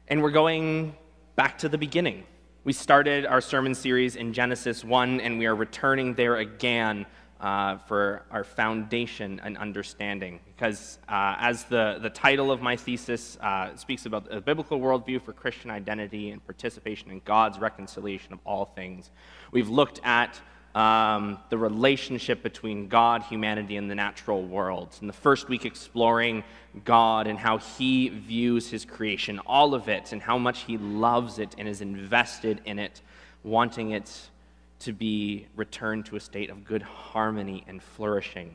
And 0.08 0.22
we're 0.22 0.30
going 0.30 0.94
back 1.36 1.58
to 1.58 1.68
the 1.68 1.78
beginning. 1.78 2.24
We 2.64 2.72
started 2.72 3.26
our 3.26 3.40
sermon 3.40 3.74
series 3.74 4.16
in 4.16 4.32
Genesis 4.32 4.84
1, 4.84 5.20
and 5.20 5.38
we 5.38 5.46
are 5.46 5.54
returning 5.54 6.14
there 6.14 6.36
again 6.36 7.06
uh, 7.44 7.76
for 7.76 8.22
our 8.30 8.42
foundation 8.42 9.38
and 9.44 9.58
understanding. 9.58 10.40
Because 10.46 10.98
uh, 11.10 11.36
as 11.38 11.64
the, 11.64 11.98
the 12.00 12.08
title 12.08 12.50
of 12.50 12.62
my 12.62 12.74
thesis 12.74 13.36
uh, 13.36 13.76
speaks 13.76 14.06
about 14.06 14.32
a 14.32 14.40
biblical 14.40 14.80
worldview 14.80 15.20
for 15.20 15.34
Christian 15.34 15.70
identity 15.70 16.30
and 16.30 16.42
participation 16.46 17.10
in 17.10 17.20
God's 17.26 17.58
reconciliation 17.58 18.32
of 18.32 18.38
all 18.46 18.64
things, 18.64 19.10
we've 19.52 19.68
looked 19.68 20.00
at 20.04 20.40
um, 20.74 21.38
the 21.50 21.58
relationship 21.58 22.42
between 22.42 22.88
God, 22.88 23.22
humanity, 23.24 23.76
and 23.76 23.90
the 23.90 23.94
natural 23.94 24.42
world. 24.42 24.96
In 25.02 25.06
the 25.06 25.12
first 25.12 25.46
week, 25.46 25.66
exploring 25.66 26.44
God 26.82 27.26
and 27.26 27.38
how 27.38 27.58
He 27.58 28.08
views 28.08 28.70
His 28.70 28.86
creation, 28.86 29.38
all 29.40 29.74
of 29.74 29.90
it, 29.90 30.12
and 30.12 30.22
how 30.22 30.38
much 30.38 30.62
He 30.62 30.78
loves 30.78 31.38
it 31.38 31.54
and 31.58 31.68
is 31.68 31.82
invested 31.82 32.62
in 32.64 32.78
it, 32.78 33.02
wanting 33.42 33.90
it 33.90 34.30
to 34.80 34.92
be 34.92 35.46
returned 35.56 36.06
to 36.06 36.16
a 36.16 36.20
state 36.20 36.50
of 36.50 36.64
good 36.64 36.82
harmony 36.82 37.64
and 37.66 37.82
flourishing. 37.82 38.54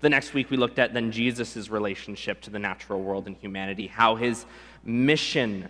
The 0.00 0.08
next 0.08 0.34
week, 0.34 0.50
we 0.50 0.56
looked 0.56 0.78
at 0.78 0.94
then 0.94 1.10
Jesus' 1.10 1.68
relationship 1.68 2.40
to 2.42 2.50
the 2.50 2.58
natural 2.58 3.02
world 3.02 3.26
and 3.26 3.36
humanity, 3.36 3.86
how 3.86 4.14
his 4.14 4.46
mission 4.84 5.68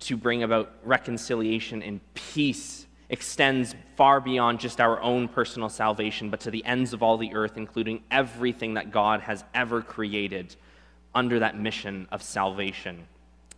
to 0.00 0.16
bring 0.16 0.42
about 0.42 0.74
reconciliation 0.84 1.82
and 1.82 2.00
peace 2.14 2.86
extends 3.08 3.74
far 3.96 4.20
beyond 4.20 4.60
just 4.60 4.80
our 4.80 5.00
own 5.00 5.28
personal 5.28 5.68
salvation, 5.68 6.28
but 6.28 6.40
to 6.40 6.50
the 6.50 6.64
ends 6.64 6.92
of 6.92 7.02
all 7.02 7.16
the 7.16 7.34
earth, 7.34 7.56
including 7.56 8.02
everything 8.10 8.74
that 8.74 8.90
God 8.90 9.20
has 9.20 9.44
ever 9.54 9.80
created 9.80 10.54
under 11.14 11.38
that 11.38 11.58
mission 11.58 12.06
of 12.10 12.22
salvation. 12.22 13.06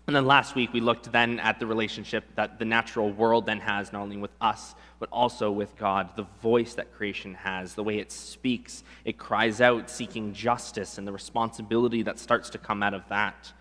And 0.08 0.16
then 0.16 0.24
last 0.24 0.54
week, 0.54 0.72
we 0.72 0.80
looked 0.80 1.12
then 1.12 1.38
at 1.38 1.60
the 1.60 1.66
relationship 1.66 2.24
that 2.34 2.58
the 2.58 2.64
natural 2.64 3.12
world 3.12 3.44
then 3.44 3.60
has, 3.60 3.92
not 3.92 4.00
only 4.00 4.16
with 4.16 4.30
us, 4.40 4.74
but 4.98 5.10
also 5.12 5.50
with 5.50 5.76
God, 5.76 6.16
the 6.16 6.24
voice 6.40 6.72
that 6.76 6.94
creation 6.94 7.34
has, 7.34 7.74
the 7.74 7.84
way 7.84 7.98
it 7.98 8.10
speaks, 8.10 8.84
it 9.04 9.18
cries 9.18 9.60
out 9.60 9.90
seeking 9.90 10.32
justice, 10.32 10.96
and 10.96 11.06
the 11.06 11.12
responsibility 11.12 12.02
that 12.04 12.18
starts 12.18 12.48
to 12.48 12.58
come 12.58 12.82
out 12.82 12.94
of 12.94 13.06
that. 13.10 13.52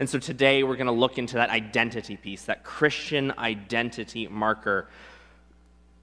And 0.00 0.10
so 0.10 0.18
today, 0.18 0.64
we're 0.64 0.74
going 0.74 0.88
to 0.88 0.92
look 0.92 1.16
into 1.16 1.36
that 1.36 1.50
identity 1.50 2.16
piece, 2.16 2.42
that 2.46 2.64
Christian 2.64 3.32
identity 3.38 4.26
marker, 4.26 4.88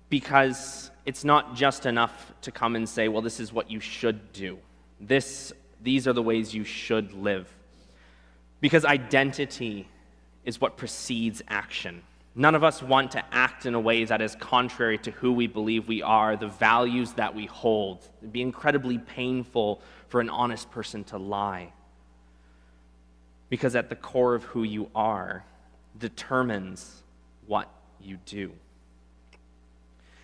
because 0.09 0.89
it's 1.05 1.25
not 1.25 1.53
just 1.53 1.85
enough 1.85 2.31
to 2.43 2.51
come 2.51 2.77
and 2.77 2.87
say, 2.87 3.09
well, 3.09 3.21
this 3.21 3.41
is 3.41 3.51
what 3.51 3.69
you 3.69 3.81
should 3.81 4.31
do. 4.31 4.57
This, 5.01 5.51
these 5.83 6.07
are 6.07 6.13
the 6.13 6.23
ways 6.23 6.53
you 6.53 6.63
should 6.63 7.11
live 7.11 7.53
because 8.61 8.85
identity 8.85 9.87
is 10.45 10.61
what 10.61 10.77
precedes 10.77 11.41
action. 11.47 12.01
None 12.33 12.55
of 12.55 12.63
us 12.63 12.81
want 12.81 13.11
to 13.11 13.23
act 13.33 13.65
in 13.65 13.73
a 13.73 13.79
way 13.79 14.05
that 14.05 14.21
is 14.21 14.35
contrary 14.35 14.97
to 14.99 15.11
who 15.11 15.33
we 15.33 15.47
believe 15.47 15.87
we 15.87 16.01
are, 16.01 16.37
the 16.37 16.47
values 16.47 17.11
that 17.13 17.35
we 17.35 17.45
hold. 17.45 18.07
It'd 18.21 18.31
be 18.31 18.41
incredibly 18.41 18.97
painful 18.97 19.81
for 20.07 20.21
an 20.21 20.29
honest 20.29 20.71
person 20.71 21.03
to 21.05 21.17
lie. 21.17 21.73
Because 23.49 23.75
at 23.75 23.89
the 23.89 23.97
core 23.97 24.33
of 24.33 24.43
who 24.45 24.63
you 24.63 24.89
are 24.95 25.43
determines 25.99 27.03
what 27.47 27.69
you 27.99 28.17
do. 28.25 28.53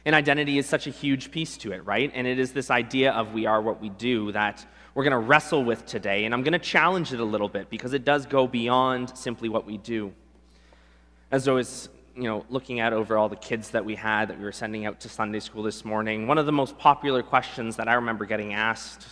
And 0.06 0.16
identity 0.16 0.58
is 0.58 0.66
such 0.66 0.88
a 0.88 0.92
huge 0.92 1.32
piece 1.32 1.58
to 1.58 1.74
it, 1.74 1.86
right? 1.86 2.10
And 2.14 2.26
it 2.26 2.40
is 2.40 2.54
this 2.54 2.72
idea 2.72 3.12
of 3.12 3.34
we 3.34 3.46
are 3.46 3.62
what 3.62 3.82
we 3.82 3.90
do 3.90 4.32
that 4.32 4.66
we're 4.98 5.04
going 5.04 5.12
to 5.12 5.20
wrestle 5.20 5.64
with 5.64 5.86
today. 5.86 6.26
And 6.26 6.34
I'm 6.34 6.42
going 6.42 6.54
to 6.54 6.60
challenge 6.60 7.14
it 7.14 7.20
a 7.20 7.24
little 7.24 7.48
bit 7.48 7.70
because 7.70 7.94
it 7.94 8.04
does 8.04 8.26
go 8.26 8.48
beyond 8.48 9.16
simply 9.16 9.48
what 9.48 9.64
we 9.64 9.78
do. 9.78 10.12
As 11.30 11.48
I 11.48 11.52
was 11.52 11.90
you 12.16 12.24
know, 12.24 12.44
looking 12.50 12.80
at 12.80 12.94
over 12.94 13.16
all 13.16 13.30
the 13.30 13.36
kids 13.36 13.70
that 13.70 13.86
we 13.86 13.94
had 13.94 14.28
that 14.30 14.40
we 14.40 14.44
were 14.44 14.52
sending 14.52 14.88
out 14.88 15.00
to 15.02 15.08
Sunday 15.08 15.40
school 15.40 15.62
this 15.62 15.86
morning, 15.86 16.26
one 16.26 16.40
of 16.40 16.48
the 16.48 16.52
most 16.52 16.80
popular 16.80 17.22
questions 17.22 17.76
that 17.76 17.88
I 17.88 17.94
remember 17.94 18.26
getting 18.26 18.56
asked 18.56 19.06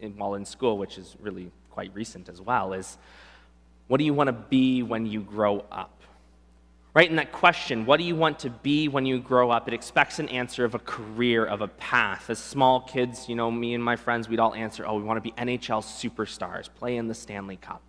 in, 0.00 0.16
while 0.16 0.36
in 0.36 0.46
school, 0.46 0.78
which 0.78 0.96
is 0.96 1.16
really 1.20 1.50
quite 1.70 1.90
recent 1.92 2.30
as 2.30 2.40
well, 2.40 2.72
is 2.72 2.96
what 3.88 3.98
do 3.98 4.04
you 4.04 4.14
want 4.14 4.28
to 4.28 4.32
be 4.32 4.82
when 4.82 5.04
you 5.04 5.20
grow 5.20 5.66
up? 5.70 6.00
Right? 6.94 7.10
And 7.10 7.18
that 7.18 7.32
question, 7.32 7.86
what 7.86 7.96
do 7.98 8.04
you 8.04 8.14
want 8.14 8.38
to 8.40 8.50
be 8.50 8.86
when 8.86 9.04
you 9.04 9.18
grow 9.18 9.50
up? 9.50 9.66
It 9.66 9.74
expects 9.74 10.20
an 10.20 10.28
answer 10.28 10.64
of 10.64 10.76
a 10.76 10.78
career, 10.78 11.44
of 11.44 11.60
a 11.60 11.66
path. 11.66 12.30
As 12.30 12.38
small 12.38 12.80
kids, 12.82 13.28
you 13.28 13.34
know, 13.34 13.50
me 13.50 13.74
and 13.74 13.82
my 13.82 13.96
friends, 13.96 14.28
we'd 14.28 14.38
all 14.38 14.54
answer, 14.54 14.86
oh, 14.86 14.96
we 14.96 15.02
want 15.02 15.16
to 15.16 15.20
be 15.20 15.32
NHL 15.32 15.82
superstars, 15.82 16.72
play 16.72 16.96
in 16.96 17.08
the 17.08 17.14
Stanley 17.14 17.56
Cup. 17.56 17.82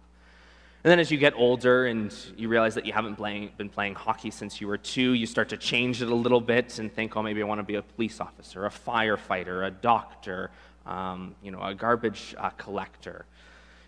And 0.83 0.91
then 0.91 0.99
as 0.99 1.11
you 1.11 1.19
get 1.19 1.33
older 1.35 1.85
and 1.85 2.15
you 2.35 2.47
realize 2.47 2.73
that 2.75 2.85
you 2.87 2.93
haven't 2.93 3.19
been 3.57 3.69
playing 3.69 3.93
hockey 3.93 4.31
since 4.31 4.59
you 4.59 4.67
were 4.67 4.77
two, 4.77 5.13
you 5.13 5.27
start 5.27 5.49
to 5.49 5.57
change 5.57 6.01
it 6.01 6.09
a 6.09 6.15
little 6.15 6.41
bit 6.41 6.79
and 6.79 6.91
think, 6.91 7.15
oh, 7.15 7.21
maybe 7.21 7.43
I 7.43 7.45
want 7.45 7.59
to 7.59 7.63
be 7.63 7.75
a 7.75 7.83
police 7.83 8.19
officer, 8.19 8.65
a 8.65 8.71
firefighter, 8.71 9.67
a 9.67 9.71
doctor, 9.71 10.49
um, 10.87 11.35
you 11.43 11.51
know, 11.51 11.61
a 11.61 11.75
garbage 11.75 12.33
uh, 12.39 12.49
collector. 12.51 13.25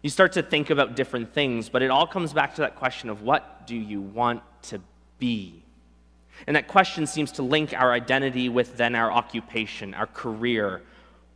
You 0.03 0.11
start 0.11 0.33
to 0.33 0.43
think 0.43 0.69
about 0.69 0.95
different 0.95 1.33
things, 1.33 1.69
but 1.69 1.81
it 1.81 1.89
all 1.89 2.05
comes 2.05 2.33
back 2.33 2.53
to 2.55 2.61
that 2.61 2.75
question 2.75 3.09
of 3.09 3.23
what 3.23 3.65
do 3.65 3.75
you 3.75 4.01
want 4.01 4.41
to 4.63 4.81
be? 5.19 5.63
And 6.45 6.55
that 6.55 6.67
question 6.67 7.07
seems 7.07 7.31
to 7.33 7.41
link 7.41 7.73
our 7.73 7.91
identity 7.91 8.49
with 8.49 8.77
then 8.77 8.93
our 8.95 9.11
occupation, 9.11 9.93
our 9.93 10.05
career. 10.05 10.81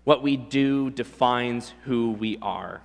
What 0.03 0.22
we 0.22 0.38
do 0.38 0.90
defines 0.90 1.74
who 1.86 2.12
we 2.12 2.38
are. 2.42 2.81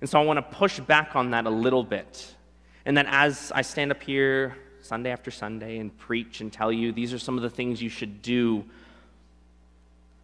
And 0.00 0.08
so 0.08 0.20
I 0.20 0.24
want 0.24 0.38
to 0.38 0.56
push 0.56 0.80
back 0.80 1.16
on 1.16 1.30
that 1.30 1.46
a 1.46 1.50
little 1.50 1.84
bit. 1.84 2.34
And 2.84 2.96
then 2.96 3.06
as 3.08 3.52
I 3.54 3.62
stand 3.62 3.90
up 3.90 4.02
here 4.02 4.56
Sunday 4.80 5.10
after 5.10 5.30
Sunday 5.30 5.78
and 5.78 5.96
preach 5.96 6.40
and 6.40 6.52
tell 6.52 6.72
you 6.72 6.92
these 6.92 7.12
are 7.12 7.18
some 7.18 7.36
of 7.36 7.42
the 7.42 7.50
things 7.50 7.80
you 7.80 7.88
should 7.88 8.20
do, 8.20 8.64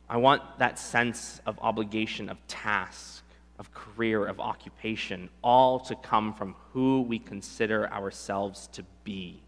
I 0.08 0.16
want 0.16 0.42
that 0.58 0.78
sense 0.78 1.40
of 1.46 1.58
obligation, 1.60 2.28
of 2.28 2.38
task, 2.48 3.22
of 3.58 3.72
career, 3.72 4.26
of 4.26 4.40
occupation, 4.40 5.28
all 5.42 5.80
to 5.80 5.94
come 5.96 6.32
from 6.32 6.54
who 6.72 7.02
we 7.02 7.18
consider 7.18 7.92
ourselves 7.92 8.68
to 8.72 8.84
be 9.04 9.40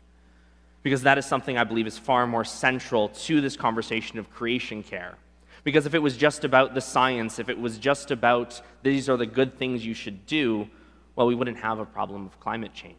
because 0.83 1.03
that 1.03 1.19
is 1.19 1.27
something 1.27 1.59
I 1.59 1.65
believe 1.65 1.87
is 1.87 1.99
far 1.99 2.27
more 2.27 2.45
central 2.45 3.09
to 3.09 3.41
this 3.41 3.57
conversation 3.57 4.19
of 4.19 4.31
creation 4.31 4.83
care. 4.83 5.17
Because 5.63 5.85
if 5.87 5.95
it 5.95 5.99
was 5.99 6.17
just 6.17 6.45
about 6.45 6.75
the 6.75 6.81
science, 6.81 7.39
if 7.39 7.49
it 7.49 7.59
was 7.59 7.79
just 7.79 8.11
about 8.11 8.61
these 8.83 9.09
are 9.09 9.17
the 9.17 9.27
good 9.27 9.59
things 9.59 9.85
you 9.85 9.93
should 9.93 10.25
do, 10.27 10.69
well, 11.17 11.27
we 11.27 11.35
wouldn't 11.35 11.59
have 11.59 11.79
a 11.79 11.85
problem 11.85 12.25
of 12.25 12.41
climate 12.41 12.73
change. 12.73 12.97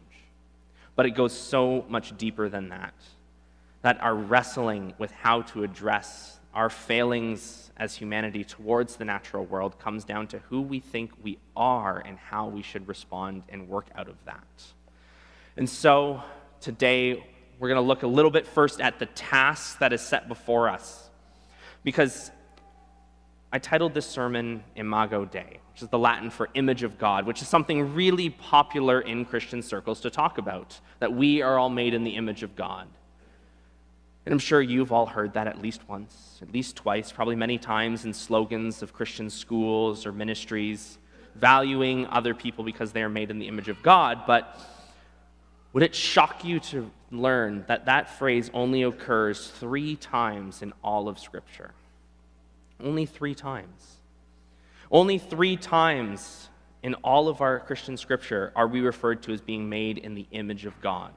But 0.94 1.06
it 1.06 1.10
goes 1.10 1.32
so 1.32 1.84
much 1.88 2.16
deeper 2.16 2.48
than 2.48 2.68
that. 2.68 2.94
That 3.82 4.00
our 4.00 4.14
wrestling 4.14 4.94
with 4.98 5.10
how 5.10 5.42
to 5.42 5.64
address 5.64 6.38
our 6.54 6.70
failings 6.70 7.70
as 7.76 7.96
humanity 7.96 8.44
towards 8.44 8.96
the 8.96 9.04
natural 9.04 9.44
world 9.44 9.78
comes 9.78 10.04
down 10.04 10.28
to 10.28 10.38
who 10.50 10.60
we 10.60 10.78
think 10.78 11.10
we 11.22 11.38
are 11.56 11.98
and 12.04 12.18
how 12.18 12.46
we 12.46 12.62
should 12.62 12.86
respond 12.86 13.42
and 13.48 13.68
work 13.68 13.86
out 13.96 14.08
of 14.08 14.16
that. 14.26 14.44
And 15.56 15.68
so 15.68 16.22
today, 16.60 17.24
we're 17.62 17.68
going 17.68 17.76
to 17.76 17.86
look 17.86 18.02
a 18.02 18.08
little 18.08 18.32
bit 18.32 18.44
first 18.44 18.80
at 18.80 18.98
the 18.98 19.06
task 19.06 19.78
that 19.78 19.92
is 19.92 20.00
set 20.00 20.26
before 20.26 20.68
us. 20.68 21.08
Because 21.84 22.32
I 23.52 23.60
titled 23.60 23.94
this 23.94 24.04
sermon 24.04 24.64
Imago 24.74 25.24
Dei, 25.24 25.60
which 25.72 25.80
is 25.80 25.88
the 25.88 25.98
Latin 25.98 26.28
for 26.28 26.48
image 26.54 26.82
of 26.82 26.98
God, 26.98 27.24
which 27.24 27.40
is 27.40 27.46
something 27.46 27.94
really 27.94 28.30
popular 28.30 29.00
in 29.00 29.24
Christian 29.24 29.62
circles 29.62 30.00
to 30.00 30.10
talk 30.10 30.38
about, 30.38 30.80
that 30.98 31.12
we 31.12 31.40
are 31.40 31.56
all 31.56 31.70
made 31.70 31.94
in 31.94 32.02
the 32.02 32.16
image 32.16 32.42
of 32.42 32.56
God. 32.56 32.88
And 34.26 34.32
I'm 34.32 34.40
sure 34.40 34.60
you've 34.60 34.90
all 34.90 35.06
heard 35.06 35.34
that 35.34 35.46
at 35.46 35.62
least 35.62 35.88
once, 35.88 36.40
at 36.42 36.52
least 36.52 36.74
twice, 36.74 37.12
probably 37.12 37.36
many 37.36 37.58
times 37.58 38.04
in 38.04 38.12
slogans 38.12 38.82
of 38.82 38.92
Christian 38.92 39.30
schools 39.30 40.04
or 40.04 40.10
ministries, 40.10 40.98
valuing 41.36 42.08
other 42.08 42.34
people 42.34 42.64
because 42.64 42.90
they 42.90 43.04
are 43.04 43.08
made 43.08 43.30
in 43.30 43.38
the 43.38 43.46
image 43.46 43.68
of 43.68 43.80
God. 43.84 44.22
But 44.26 44.58
would 45.72 45.82
it 45.82 45.94
shock 45.94 46.44
you 46.44 46.60
to 46.60 46.90
learn 47.10 47.64
that 47.68 47.86
that 47.86 48.18
phrase 48.18 48.50
only 48.52 48.82
occurs 48.82 49.48
three 49.48 49.96
times 49.96 50.62
in 50.62 50.72
all 50.82 51.08
of 51.08 51.18
Scripture? 51.18 51.72
Only 52.82 53.06
three 53.06 53.34
times. 53.34 53.96
Only 54.90 55.18
three 55.18 55.56
times 55.56 56.48
in 56.82 56.94
all 56.96 57.28
of 57.28 57.40
our 57.40 57.60
Christian 57.60 57.96
scripture 57.96 58.52
are 58.56 58.66
we 58.66 58.80
referred 58.80 59.22
to 59.22 59.32
as 59.32 59.40
being 59.40 59.68
made 59.68 59.98
in 59.98 60.14
the 60.14 60.26
image 60.32 60.66
of 60.66 60.78
God. 60.80 61.14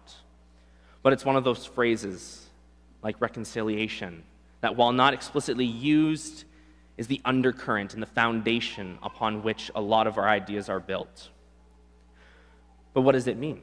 But 1.02 1.13
it's 1.13 1.25
one 1.25 1.36
of 1.36 1.44
those 1.44 1.66
phrases, 1.66 2.48
like 3.02 3.19
reconciliation, 3.19 4.24
that 4.62 4.75
while 4.75 4.92
not 4.92 5.13
explicitly 5.13 5.66
used, 5.66 6.46
is 6.98 7.07
the 7.07 7.22
undercurrent 7.25 7.94
and 7.94 8.02
the 8.02 8.07
foundation 8.07 8.98
upon 9.04 9.44
which 9.44 9.69
a 9.75 9.81
lot 9.81 10.07
of 10.07 10.18
our 10.18 10.28
ideas 10.28 10.69
are 10.69 10.80
built. 10.80 11.30
But 12.94 13.02
what 13.02 13.12
does 13.12 13.28
it 13.28 13.38
mean? 13.38 13.62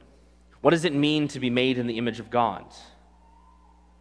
What 0.63 0.71
does 0.71 0.85
it 0.85 0.93
mean 0.93 1.27
to 1.27 1.41
be 1.41 1.49
made 1.49 1.77
in 1.77 1.87
the 1.87 1.97
image 1.97 2.21
of 2.21 2.29
God? 2.29 2.63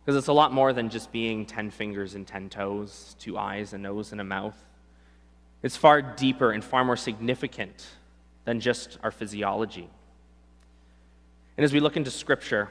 Because 0.05 0.17
it's 0.17 0.29
a 0.29 0.33
lot 0.33 0.53
more 0.53 0.73
than 0.73 0.91
just 0.91 1.11
being 1.11 1.45
10 1.45 1.73
fingers 1.73 2.15
and 2.15 2.25
10 2.25 2.51
toes, 2.51 3.17
two 3.19 3.37
eyes, 3.37 3.73
a 3.73 3.79
nose, 3.79 4.13
and 4.13 4.21
a 4.21 4.25
mouth. 4.25 4.55
It's 5.65 5.77
far 5.77 6.01
deeper 6.01 6.53
and 6.53 6.63
far 6.63 6.85
more 6.85 6.97
significant 6.97 7.85
than 8.45 8.61
just 8.61 8.97
our 9.03 9.11
physiology. 9.11 9.91
And 11.57 11.65
as 11.65 11.73
we 11.73 11.81
look 11.81 11.97
into 11.97 12.13
Scripture, 12.13 12.71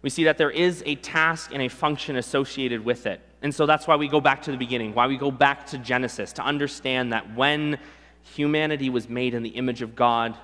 we 0.00 0.08
see 0.08 0.24
that 0.24 0.38
there 0.38 0.50
is 0.50 0.82
a 0.86 0.94
task 0.94 1.50
and 1.52 1.60
a 1.60 1.68
function 1.68 2.16
associated 2.16 2.82
with 2.82 3.04
it. 3.04 3.20
And 3.42 3.54
so 3.54 3.66
that's 3.66 3.86
why 3.86 3.96
we 3.96 4.08
go 4.08 4.22
back 4.22 4.40
to 4.44 4.50
the 4.50 4.56
beginning, 4.56 4.94
why 4.94 5.06
we 5.06 5.18
go 5.18 5.30
back 5.30 5.66
to 5.66 5.76
Genesis, 5.76 6.32
to 6.32 6.42
understand 6.42 7.12
that 7.12 7.36
when 7.36 7.78
humanity 8.22 8.88
was 8.88 9.06
made 9.06 9.34
in 9.34 9.42
the 9.42 9.50
image 9.50 9.82
of 9.82 9.94
God, 9.94 10.34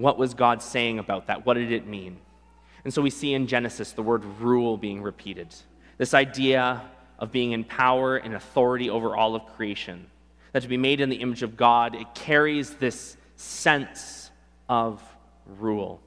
what 0.00 0.18
was 0.18 0.34
God 0.34 0.62
saying 0.62 0.98
about 0.98 1.26
that? 1.26 1.44
What 1.44 1.54
did 1.54 1.72
it 1.72 1.86
mean? 1.86 2.18
And 2.84 2.92
so 2.92 3.02
we 3.02 3.10
see 3.10 3.34
in 3.34 3.46
Genesis 3.46 3.92
the 3.92 4.02
word 4.02 4.24
rule 4.40 4.76
being 4.76 5.02
repeated. 5.02 5.54
This 5.98 6.14
idea 6.14 6.82
of 7.18 7.30
being 7.30 7.52
in 7.52 7.64
power 7.64 8.16
and 8.16 8.34
authority 8.34 8.88
over 8.88 9.14
all 9.14 9.34
of 9.34 9.44
creation. 9.54 10.06
That 10.52 10.62
to 10.62 10.68
be 10.68 10.78
made 10.78 11.00
in 11.00 11.10
the 11.10 11.16
image 11.16 11.42
of 11.42 11.56
God, 11.56 11.94
it 11.94 12.14
carries 12.14 12.74
this 12.74 13.16
sense 13.36 14.30
of 14.68 15.02
rule. 15.58 16.00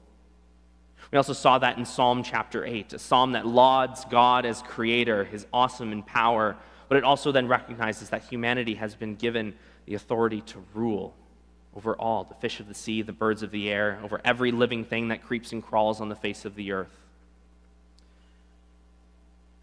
We 1.12 1.16
also 1.16 1.32
saw 1.32 1.58
that 1.58 1.78
in 1.78 1.84
Psalm 1.84 2.24
chapter 2.24 2.64
8, 2.64 2.94
a 2.94 2.98
psalm 2.98 3.32
that 3.32 3.46
lauds 3.46 4.04
God 4.06 4.44
as 4.44 4.62
creator, 4.62 5.24
his 5.24 5.46
awesome 5.52 5.92
in 5.92 6.02
power, 6.02 6.56
but 6.88 6.98
it 6.98 7.04
also 7.04 7.30
then 7.30 7.46
recognizes 7.46 8.10
that 8.10 8.24
humanity 8.24 8.74
has 8.74 8.96
been 8.96 9.14
given 9.14 9.54
the 9.86 9.94
authority 9.94 10.40
to 10.40 10.64
rule 10.74 11.14
over 11.76 11.94
all 11.94 12.24
the 12.24 12.34
fish 12.34 12.60
of 12.60 12.68
the 12.68 12.74
sea, 12.74 13.02
the 13.02 13.12
birds 13.12 13.42
of 13.42 13.50
the 13.50 13.70
air, 13.70 13.98
over 14.02 14.20
every 14.24 14.52
living 14.52 14.84
thing 14.84 15.08
that 15.08 15.24
creeps 15.24 15.52
and 15.52 15.62
crawls 15.62 16.00
on 16.00 16.08
the 16.08 16.14
face 16.14 16.44
of 16.44 16.54
the 16.54 16.72
earth. 16.72 16.96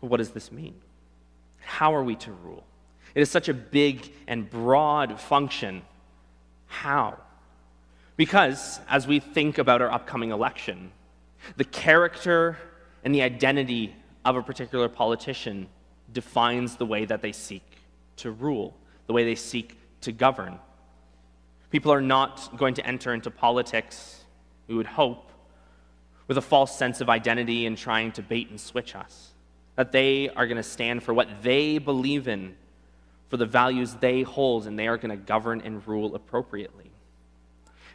But 0.02 0.08
what 0.08 0.18
does 0.18 0.32
this 0.32 0.52
mean? 0.52 0.76
How 1.62 1.96
are 1.96 2.04
we 2.04 2.16
to 2.16 2.32
rule? 2.32 2.64
It 3.16 3.22
is 3.22 3.30
such 3.30 3.50
a 3.50 3.54
big 3.54 4.12
and 4.28 4.50
broad 4.50 5.20
function. 5.20 5.84
How? 6.68 7.18
Because 8.18 8.80
as 8.90 9.08
we 9.08 9.20
think 9.20 9.58
about 9.58 9.82
our 9.82 9.92
upcoming 9.92 10.32
election, 10.32 10.92
the 11.56 11.64
character 11.64 12.58
and 13.04 13.16
the 13.16 13.22
identity 13.22 13.96
of 14.26 14.36
a 14.36 14.44
particular 14.44 14.90
politician 14.90 15.68
defines 16.14 16.76
the 16.76 16.86
way 16.86 17.06
that 17.06 17.22
they 17.22 17.32
seek 17.32 17.64
to 18.18 18.32
rule, 18.32 18.76
the 19.08 19.14
way 19.14 19.24
they 19.24 19.36
seek 19.36 19.78
to 20.02 20.12
govern. 20.12 20.60
People 21.72 21.94
are 21.94 22.02
not 22.02 22.58
going 22.58 22.74
to 22.76 22.86
enter 22.86 23.14
into 23.14 23.32
politics, 23.32 24.26
we 24.68 24.76
would 24.76 24.86
hope, 24.86 25.32
with 26.28 26.38
a 26.38 26.42
false 26.42 26.78
sense 26.78 27.02
of 27.02 27.10
identity 27.10 27.66
and 27.66 27.78
trying 27.78 28.12
to 28.12 28.22
bait 28.22 28.50
and 28.50 28.60
switch 28.60 28.96
us. 28.96 29.32
That 29.78 29.94
they 29.94 30.30
are 30.30 30.46
going 30.48 30.58
to 30.58 30.64
stand 30.64 31.02
for 31.02 31.14
what 31.14 31.42
they 31.42 31.78
believe 31.78 32.28
in, 32.28 32.56
for 33.30 33.38
the 33.38 33.46
values 33.46 33.96
they 33.96 34.22
hold, 34.22 34.68
and 34.68 34.78
they 34.78 34.88
are 34.88 34.98
going 34.98 35.18
to 35.18 35.26
govern 35.26 35.62
and 35.62 35.86
rule 35.88 36.14
appropriately. 36.14 36.92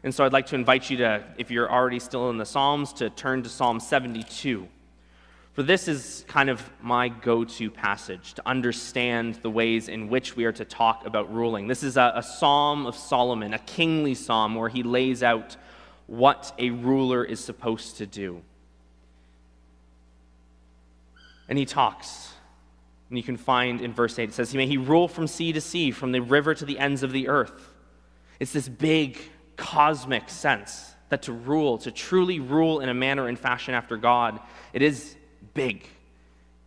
And 0.03 0.15
so 0.15 0.25
I'd 0.25 0.33
like 0.33 0.47
to 0.47 0.55
invite 0.55 0.89
you 0.89 0.97
to, 0.99 1.25
if 1.37 1.51
you're 1.51 1.71
already 1.71 1.99
still 1.99 2.31
in 2.31 2.39
the 2.39 2.47
Psalms, 2.47 2.95
to 2.95 3.11
turn 3.11 3.43
to 3.43 3.49
Psalm 3.49 3.79
72. 3.79 4.69
For 5.57 5.63
this 5.63 5.89
is 5.89 6.23
kind 6.29 6.51
of 6.51 6.63
my 6.83 7.09
go 7.09 7.43
to 7.43 7.71
passage 7.71 8.35
to 8.35 8.43
understand 8.47 9.37
the 9.37 9.49
ways 9.49 9.89
in 9.89 10.11
which 10.11 10.37
we 10.37 10.45
are 10.45 10.53
to 10.53 10.67
talk 10.67 11.07
about 11.07 11.33
ruling. 11.33 11.67
This 11.67 11.83
is 11.83 11.97
a, 11.97 12.13
a, 12.17 12.23
psalm 12.23 12.85
of 12.85 12.95
Solomon, 12.95 13.55
a 13.55 13.59
kingly 13.59 14.15
psalm 14.15 14.55
where 14.55 14.69
he 14.69 14.83
lays 14.83 15.23
out 15.23 15.57
what 16.09 16.53
a 16.59 16.69
ruler 16.69 17.25
is 17.25 17.41
supposed 17.41 17.97
to 17.97 18.07
do. 18.07 18.43
And 21.49 21.59
he 21.59 21.65
talks. 21.65 22.35
And 23.09 23.17
you 23.17 23.25
can 23.25 23.39
find 23.39 23.81
in 23.81 23.95
verse 23.95 24.19
8, 24.19 24.29
it 24.29 24.33
says, 24.35 24.55
May 24.55 24.67
he 24.67 24.77
rule 24.77 25.09
from 25.09 25.27
sea 25.27 25.55
to 25.55 25.63
sea, 25.63 25.91
from 25.91 26.13
the 26.13 26.21
river 26.21 26.55
to 26.55 26.67
the 26.67 26.79
ends 26.79 27.03
of 27.03 27.13
the 27.13 27.29
earth. 27.29 27.73
It's 28.39 28.53
this 28.53 28.69
big 28.69 29.19
cosmic 29.57 30.29
sense 30.29 30.93
that 31.09 31.23
to 31.23 31.33
rule, 31.33 31.79
to 31.79 31.91
truly 31.91 32.41
rule 32.41 32.81
in 32.81 32.91
a 32.91 32.95
manner 32.95 33.27
and 33.27 33.39
fashion 33.39 33.73
after 33.73 33.97
God, 33.97 34.39
it 34.75 34.83
is 34.83 35.16
big 35.57 35.89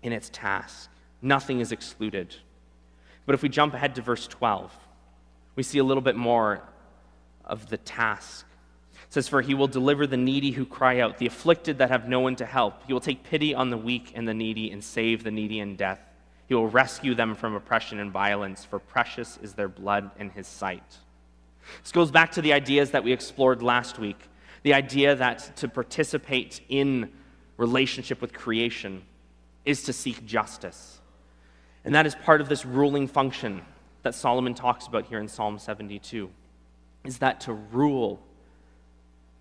in 0.03 0.11
its 0.11 0.29
task. 0.29 0.89
Nothing 1.21 1.59
is 1.59 1.71
excluded. 1.71 2.35
But 3.25 3.35
if 3.35 3.41
we 3.41 3.49
jump 3.49 3.73
ahead 3.73 3.95
to 3.95 4.01
verse 4.01 4.27
12, 4.27 4.75
we 5.55 5.63
see 5.63 5.79
a 5.79 5.83
little 5.83 6.01
bit 6.01 6.15
more 6.15 6.61
of 7.45 7.69
the 7.69 7.77
task. 7.77 8.45
It 8.93 9.13
says, 9.13 9.27
For 9.27 9.41
he 9.41 9.53
will 9.53 9.67
deliver 9.67 10.07
the 10.07 10.17
needy 10.17 10.51
who 10.51 10.65
cry 10.65 10.99
out, 10.99 11.17
the 11.17 11.27
afflicted 11.27 11.77
that 11.77 11.89
have 11.89 12.07
no 12.07 12.19
one 12.19 12.35
to 12.37 12.45
help. 12.45 12.85
He 12.87 12.93
will 12.93 12.99
take 12.99 13.23
pity 13.23 13.53
on 13.53 13.69
the 13.69 13.77
weak 13.77 14.13
and 14.15 14.27
the 14.27 14.33
needy 14.33 14.71
and 14.71 14.83
save 14.83 15.23
the 15.23 15.31
needy 15.31 15.59
in 15.59 15.75
death. 15.75 16.01
He 16.47 16.55
will 16.55 16.67
rescue 16.67 17.13
them 17.13 17.35
from 17.35 17.55
oppression 17.55 17.99
and 17.99 18.11
violence, 18.11 18.65
for 18.65 18.79
precious 18.79 19.37
is 19.41 19.53
their 19.53 19.67
blood 19.67 20.09
in 20.17 20.31
his 20.31 20.47
sight. 20.47 20.97
This 21.83 21.91
goes 21.91 22.09
back 22.09 22.31
to 22.33 22.41
the 22.41 22.53
ideas 22.53 22.91
that 22.91 23.03
we 23.03 23.13
explored 23.13 23.61
last 23.61 23.99
week 23.99 24.29
the 24.63 24.73
idea 24.73 25.15
that 25.15 25.55
to 25.57 25.67
participate 25.67 26.61
in 26.69 27.11
relationship 27.59 28.21
with 28.21 28.33
creation 28.33 29.03
is 29.65 29.83
to 29.83 29.93
seek 29.93 30.25
justice. 30.25 30.99
And 31.83 31.93
that 31.93 32.05
is 32.05 32.15
part 32.15 32.39
of 32.39 32.47
this 32.47 32.65
ruling 32.65 33.07
function 33.07 33.61
that 34.03 34.15
Solomon 34.15 34.53
talks 34.53 34.87
about 34.87 35.05
here 35.05 35.19
in 35.19 35.27
Psalm 35.27 35.59
72 35.59 36.29
is 37.03 37.17
that 37.19 37.41
to 37.41 37.53
rule 37.53 38.19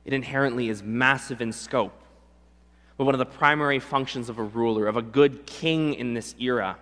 it 0.05 0.13
inherently 0.13 0.69
is 0.69 0.83
massive 0.83 1.41
in 1.41 1.53
scope. 1.53 1.93
But 2.97 3.05
one 3.05 3.15
of 3.15 3.19
the 3.19 3.27
primary 3.27 3.79
functions 3.79 4.29
of 4.29 4.39
a 4.39 4.43
ruler, 4.43 4.87
of 4.89 4.97
a 4.97 5.03
good 5.03 5.47
king 5.47 5.95
in 5.95 6.15
this 6.15 6.35
era, 6.41 6.77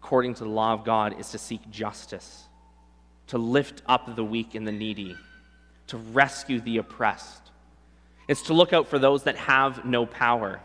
according 0.00 0.34
to 0.34 0.44
the 0.44 0.50
law 0.50 0.74
of 0.74 0.84
God, 0.84 1.18
is 1.18 1.30
to 1.30 1.38
seek 1.38 1.68
justice, 1.70 2.44
to 3.28 3.38
lift 3.38 3.82
up 3.86 4.14
the 4.14 4.24
weak 4.24 4.54
and 4.54 4.68
the 4.68 4.72
needy, 4.72 5.16
to 5.88 5.96
rescue 5.96 6.60
the 6.60 6.76
oppressed, 6.76 7.49
it's 8.30 8.42
to 8.42 8.54
look 8.54 8.72
out 8.72 8.86
for 8.86 9.00
those 9.00 9.24
that 9.24 9.36
have 9.36 9.84
no 9.84 10.06
power. 10.06 10.60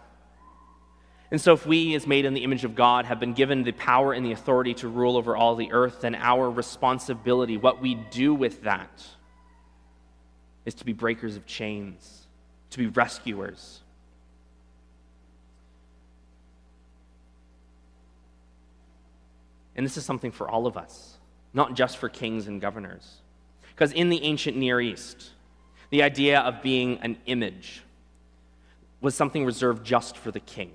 And 1.32 1.42
so, 1.42 1.54
if 1.54 1.66
we, 1.66 1.96
as 1.96 2.06
made 2.06 2.26
in 2.26 2.36
the 2.36 2.44
image 2.44 2.64
of 2.64 2.76
God, 2.76 3.06
have 3.06 3.20
been 3.20 3.34
given 3.34 3.64
the 3.64 3.72
power 3.72 4.14
and 4.14 4.24
the 4.24 4.34
authority 4.34 4.76
to 4.76 4.88
rule 4.88 5.18
over 5.18 5.36
all 5.36 5.56
the 5.56 5.72
earth, 5.72 6.02
then 6.02 6.14
our 6.14 6.48
responsibility, 6.48 7.58
what 7.58 7.82
we 7.82 7.96
do 7.96 8.36
with 8.36 8.62
that, 8.66 9.04
is 10.68 10.76
to 10.76 10.86
be 10.86 10.94
breakers 10.94 11.38
of 11.38 11.48
chains, 11.48 12.28
to 12.70 12.78
be 12.78 12.86
rescuers. 12.86 13.82
And 19.76 19.84
this 19.84 19.98
is 19.98 20.06
something 20.06 20.32
for 20.32 20.48
all 20.48 20.68
of 20.68 20.78
us, 20.78 21.18
not 21.52 21.74
just 21.74 21.98
for 21.98 22.10
kings 22.10 22.46
and 22.46 22.62
governors. 22.62 23.22
Because 23.70 23.92
in 23.92 24.10
the 24.10 24.22
ancient 24.22 24.56
Near 24.56 24.80
East, 24.80 25.32
the 25.96 26.04
idea 26.04 26.42
of 26.42 26.62
being 26.62 27.00
an 27.04 27.16
image 27.26 27.82
was 29.00 29.16
something 29.16 29.46
reserved 29.46 29.86
just 29.86 30.18
for 30.18 30.30
the 30.30 30.42
king. 30.42 30.70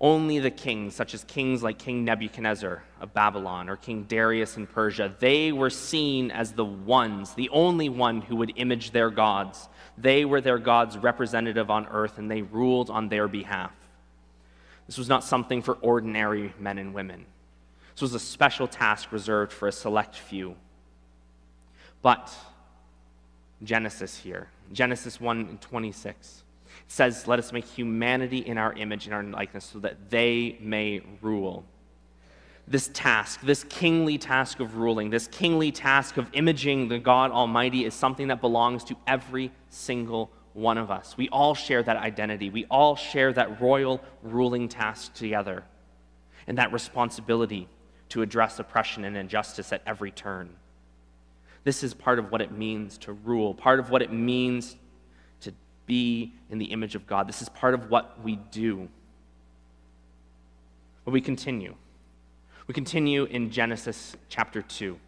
Only 0.00 0.38
the 0.38 0.50
kings, 0.50 0.94
such 0.94 1.12
as 1.12 1.24
kings 1.24 1.62
like 1.62 1.78
King 1.78 2.06
Nebuchadnezzar 2.06 2.82
of 3.02 3.12
Babylon 3.12 3.68
or 3.68 3.76
King 3.76 4.04
Darius 4.04 4.56
in 4.56 4.66
Persia, 4.66 5.14
they 5.18 5.52
were 5.52 5.68
seen 5.68 6.30
as 6.30 6.52
the 6.52 6.64
ones, 6.64 7.34
the 7.34 7.50
only 7.50 7.90
one 7.90 8.22
who 8.22 8.36
would 8.36 8.54
image 8.56 8.92
their 8.92 9.10
gods. 9.10 9.68
They 9.98 10.24
were 10.24 10.40
their 10.40 10.58
God's 10.58 10.96
representative 10.96 11.68
on 11.68 11.86
earth 11.88 12.16
and 12.16 12.30
they 12.30 12.40
ruled 12.40 12.88
on 12.88 13.10
their 13.10 13.28
behalf. 13.28 13.74
This 14.86 14.96
was 14.96 15.10
not 15.10 15.22
something 15.22 15.60
for 15.60 15.74
ordinary 15.82 16.54
men 16.58 16.78
and 16.78 16.94
women. 16.94 17.26
This 17.92 18.00
was 18.00 18.14
a 18.14 18.18
special 18.18 18.66
task 18.66 19.12
reserved 19.12 19.52
for 19.52 19.68
a 19.68 19.72
select 19.72 20.16
few. 20.16 20.56
But 22.00 22.34
Genesis 23.62 24.16
here. 24.16 24.48
Genesis 24.72 25.20
1 25.20 25.40
and 25.40 25.60
26. 25.60 26.44
It 26.66 26.74
says, 26.88 27.26
Let 27.26 27.38
us 27.38 27.52
make 27.52 27.64
humanity 27.64 28.38
in 28.38 28.58
our 28.58 28.72
image 28.72 29.06
and 29.06 29.14
our 29.14 29.22
likeness 29.22 29.64
so 29.64 29.78
that 29.80 30.10
they 30.10 30.56
may 30.60 31.02
rule. 31.20 31.64
This 32.66 32.88
task, 32.92 33.40
this 33.42 33.64
kingly 33.64 34.16
task 34.16 34.60
of 34.60 34.76
ruling, 34.76 35.10
this 35.10 35.26
kingly 35.26 35.72
task 35.72 36.16
of 36.16 36.28
imaging 36.32 36.88
the 36.88 36.98
God 36.98 37.32
Almighty 37.32 37.84
is 37.84 37.94
something 37.94 38.28
that 38.28 38.40
belongs 38.40 38.84
to 38.84 38.96
every 39.06 39.50
single 39.70 40.30
one 40.52 40.78
of 40.78 40.90
us. 40.90 41.16
We 41.16 41.28
all 41.30 41.54
share 41.54 41.82
that 41.82 41.96
identity. 41.96 42.50
We 42.50 42.66
all 42.70 42.96
share 42.96 43.32
that 43.32 43.60
royal 43.60 44.00
ruling 44.22 44.68
task 44.68 45.14
together 45.14 45.64
and 46.46 46.58
that 46.58 46.72
responsibility 46.72 47.68
to 48.10 48.22
address 48.22 48.58
oppression 48.58 49.04
and 49.04 49.16
injustice 49.16 49.72
at 49.72 49.82
every 49.86 50.10
turn. 50.10 50.50
This 51.64 51.82
is 51.82 51.92
part 51.92 52.18
of 52.18 52.32
what 52.32 52.40
it 52.40 52.52
means 52.52 52.96
to 52.98 53.12
rule, 53.12 53.54
part 53.54 53.78
of 53.78 53.90
what 53.90 54.02
it 54.02 54.12
means 54.12 54.76
to 55.40 55.52
be 55.86 56.32
in 56.48 56.58
the 56.58 56.66
image 56.66 56.94
of 56.94 57.06
God. 57.06 57.28
This 57.28 57.42
is 57.42 57.48
part 57.48 57.74
of 57.74 57.90
what 57.90 58.22
we 58.22 58.36
do. 58.36 58.88
But 61.04 61.12
we 61.12 61.20
continue. 61.20 61.74
We 62.66 62.74
continue 62.74 63.24
in 63.24 63.50
Genesis 63.50 64.16
chapter 64.28 64.62
2 64.62 64.98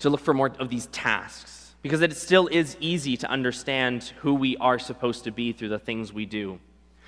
to 0.00 0.10
look 0.10 0.20
for 0.20 0.34
more 0.34 0.52
of 0.58 0.68
these 0.68 0.86
tasks 0.86 1.74
because 1.82 2.02
it 2.02 2.14
still 2.16 2.48
is 2.48 2.76
easy 2.80 3.16
to 3.16 3.30
understand 3.30 4.12
who 4.18 4.34
we 4.34 4.56
are 4.56 4.78
supposed 4.78 5.24
to 5.24 5.30
be 5.30 5.52
through 5.52 5.68
the 5.68 5.78
things 5.78 6.12
we 6.12 6.26
do. 6.26 6.58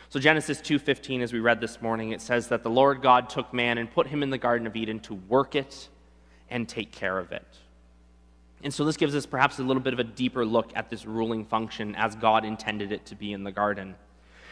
So 0.09 0.21
Genesis 0.21 0.61
2:15 0.61 1.21
as 1.21 1.33
we 1.33 1.41
read 1.41 1.61
this 1.61 1.83
morning 1.83 2.12
it 2.12 2.23
says 2.23 2.49
that 2.49 2.62
the 2.62 2.71
Lord 2.71 3.03
God 3.03 3.29
took 3.29 3.53
man 3.53 3.77
and 3.77 3.91
put 3.91 4.07
him 4.07 4.23
in 4.23 4.31
the 4.31 4.38
garden 4.38 4.67
of 4.67 4.77
Eden 4.77 5.00
to 5.00 5.15
work 5.15 5.55
it 5.55 5.88
and 6.49 6.69
take 6.69 6.93
care 6.93 7.19
of 7.19 7.33
it. 7.33 7.59
And 8.62 8.75
so 8.75 8.85
this 8.85 8.97
gives 8.97 9.15
us 9.15 9.25
perhaps 9.25 9.59
a 9.59 9.62
little 9.62 9.83
bit 9.83 9.93
of 9.93 10.00
a 10.00 10.05
deeper 10.05 10.45
look 10.45 10.71
at 10.75 10.91
this 10.91 11.07
ruling 11.07 11.45
function 11.45 11.95
as 11.95 12.17
God 12.17 12.45
intended 12.45 12.93
it 12.93 13.07
to 13.07 13.15
be 13.15 13.33
in 13.33 13.45
the 13.45 13.53
garden. 13.53 13.95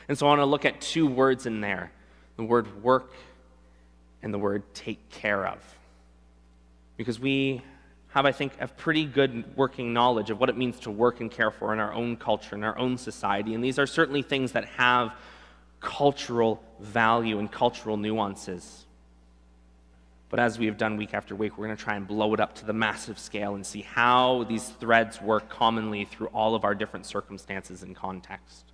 And 0.09 0.17
so 0.17 0.27
I 0.27 0.31
want 0.31 0.41
to 0.41 0.47
look 0.47 0.65
at 0.65 0.81
two 0.81 1.07
words 1.07 1.47
in 1.47 1.61
there 1.61 1.91
the 2.37 2.45
word 2.45 2.83
work 2.83 3.13
and 4.23 4.33
the 4.33 4.39
word 4.39 4.63
take 4.75 5.09
care 5.11 5.47
of. 5.47 5.59
Because 6.97 7.19
we 7.19 7.63
have, 8.09 8.25
I 8.25 8.33
think, 8.33 8.53
a 8.61 8.69
pretty 8.69 9.05
good 9.05 9.57
working 9.57 9.93
knowledge 9.93 10.31
of 10.31 10.41
what 10.41 10.49
it 10.49 10.57
means 10.57 10.81
to 10.81 10.91
work 10.91 11.21
and 11.21 11.31
care 11.31 11.51
for 11.51 11.73
in 11.73 11.79
our 11.79 11.93
own 11.93 12.17
culture, 12.17 12.55
in 12.55 12.65
our 12.65 12.79
own 12.79 12.97
society. 12.97 13.55
And 13.55 13.63
these 13.63 13.79
are 13.79 13.87
certainly 13.87 14.23
things 14.23 14.53
that 14.53 14.65
have 14.67 15.13
cultural 15.81 16.63
value 16.81 17.39
and 17.39 17.51
cultural 17.51 17.97
nuances. 17.97 18.86
But 20.28 20.40
as 20.40 20.59
we 20.59 20.66
have 20.66 20.76
done 20.76 20.97
week 20.97 21.14
after 21.14 21.37
week, 21.37 21.56
we're 21.56 21.66
going 21.66 21.76
to 21.76 21.83
try 21.83 21.95
and 21.95 22.06
blow 22.06 22.35
it 22.35 22.40
up 22.40 22.54
to 22.56 22.66
the 22.66 22.73
massive 22.73 23.18
scale 23.18 23.54
and 23.54 23.64
see 23.64 23.83
how 23.83 24.45
these 24.49 24.68
threads 24.68 25.21
work 25.21 25.49
commonly 25.49 26.04
through 26.04 26.28
all 26.28 26.54
of 26.54 26.64
our 26.64 26.75
different 26.75 27.06
circumstances 27.06 27.83
and 27.83 27.95
context. 27.95 28.64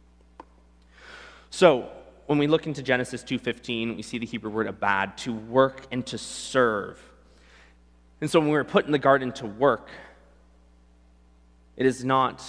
So, 1.50 1.90
when 2.26 2.38
we 2.38 2.47
look 2.47 2.66
into 2.66 2.82
Genesis 2.82 3.23
2:15, 3.23 3.97
we 3.97 4.02
see 4.02 4.16
the 4.16 4.25
Hebrew 4.25 4.50
word 4.50 4.66
abad, 4.66 5.18
to 5.18 5.32
work 5.32 5.87
and 5.90 6.06
to 6.06 6.16
serve. 6.16 6.99
And 8.23 8.30
so 8.30 8.38
when 8.38 8.49
we 8.49 8.54
were 8.54 8.64
put 8.64 8.87
in 8.87 8.92
the 8.92 8.99
garden 8.99 9.32
to 9.32 9.47
work, 9.47 9.90
it 11.76 11.85
is 11.85 12.04
not 12.04 12.42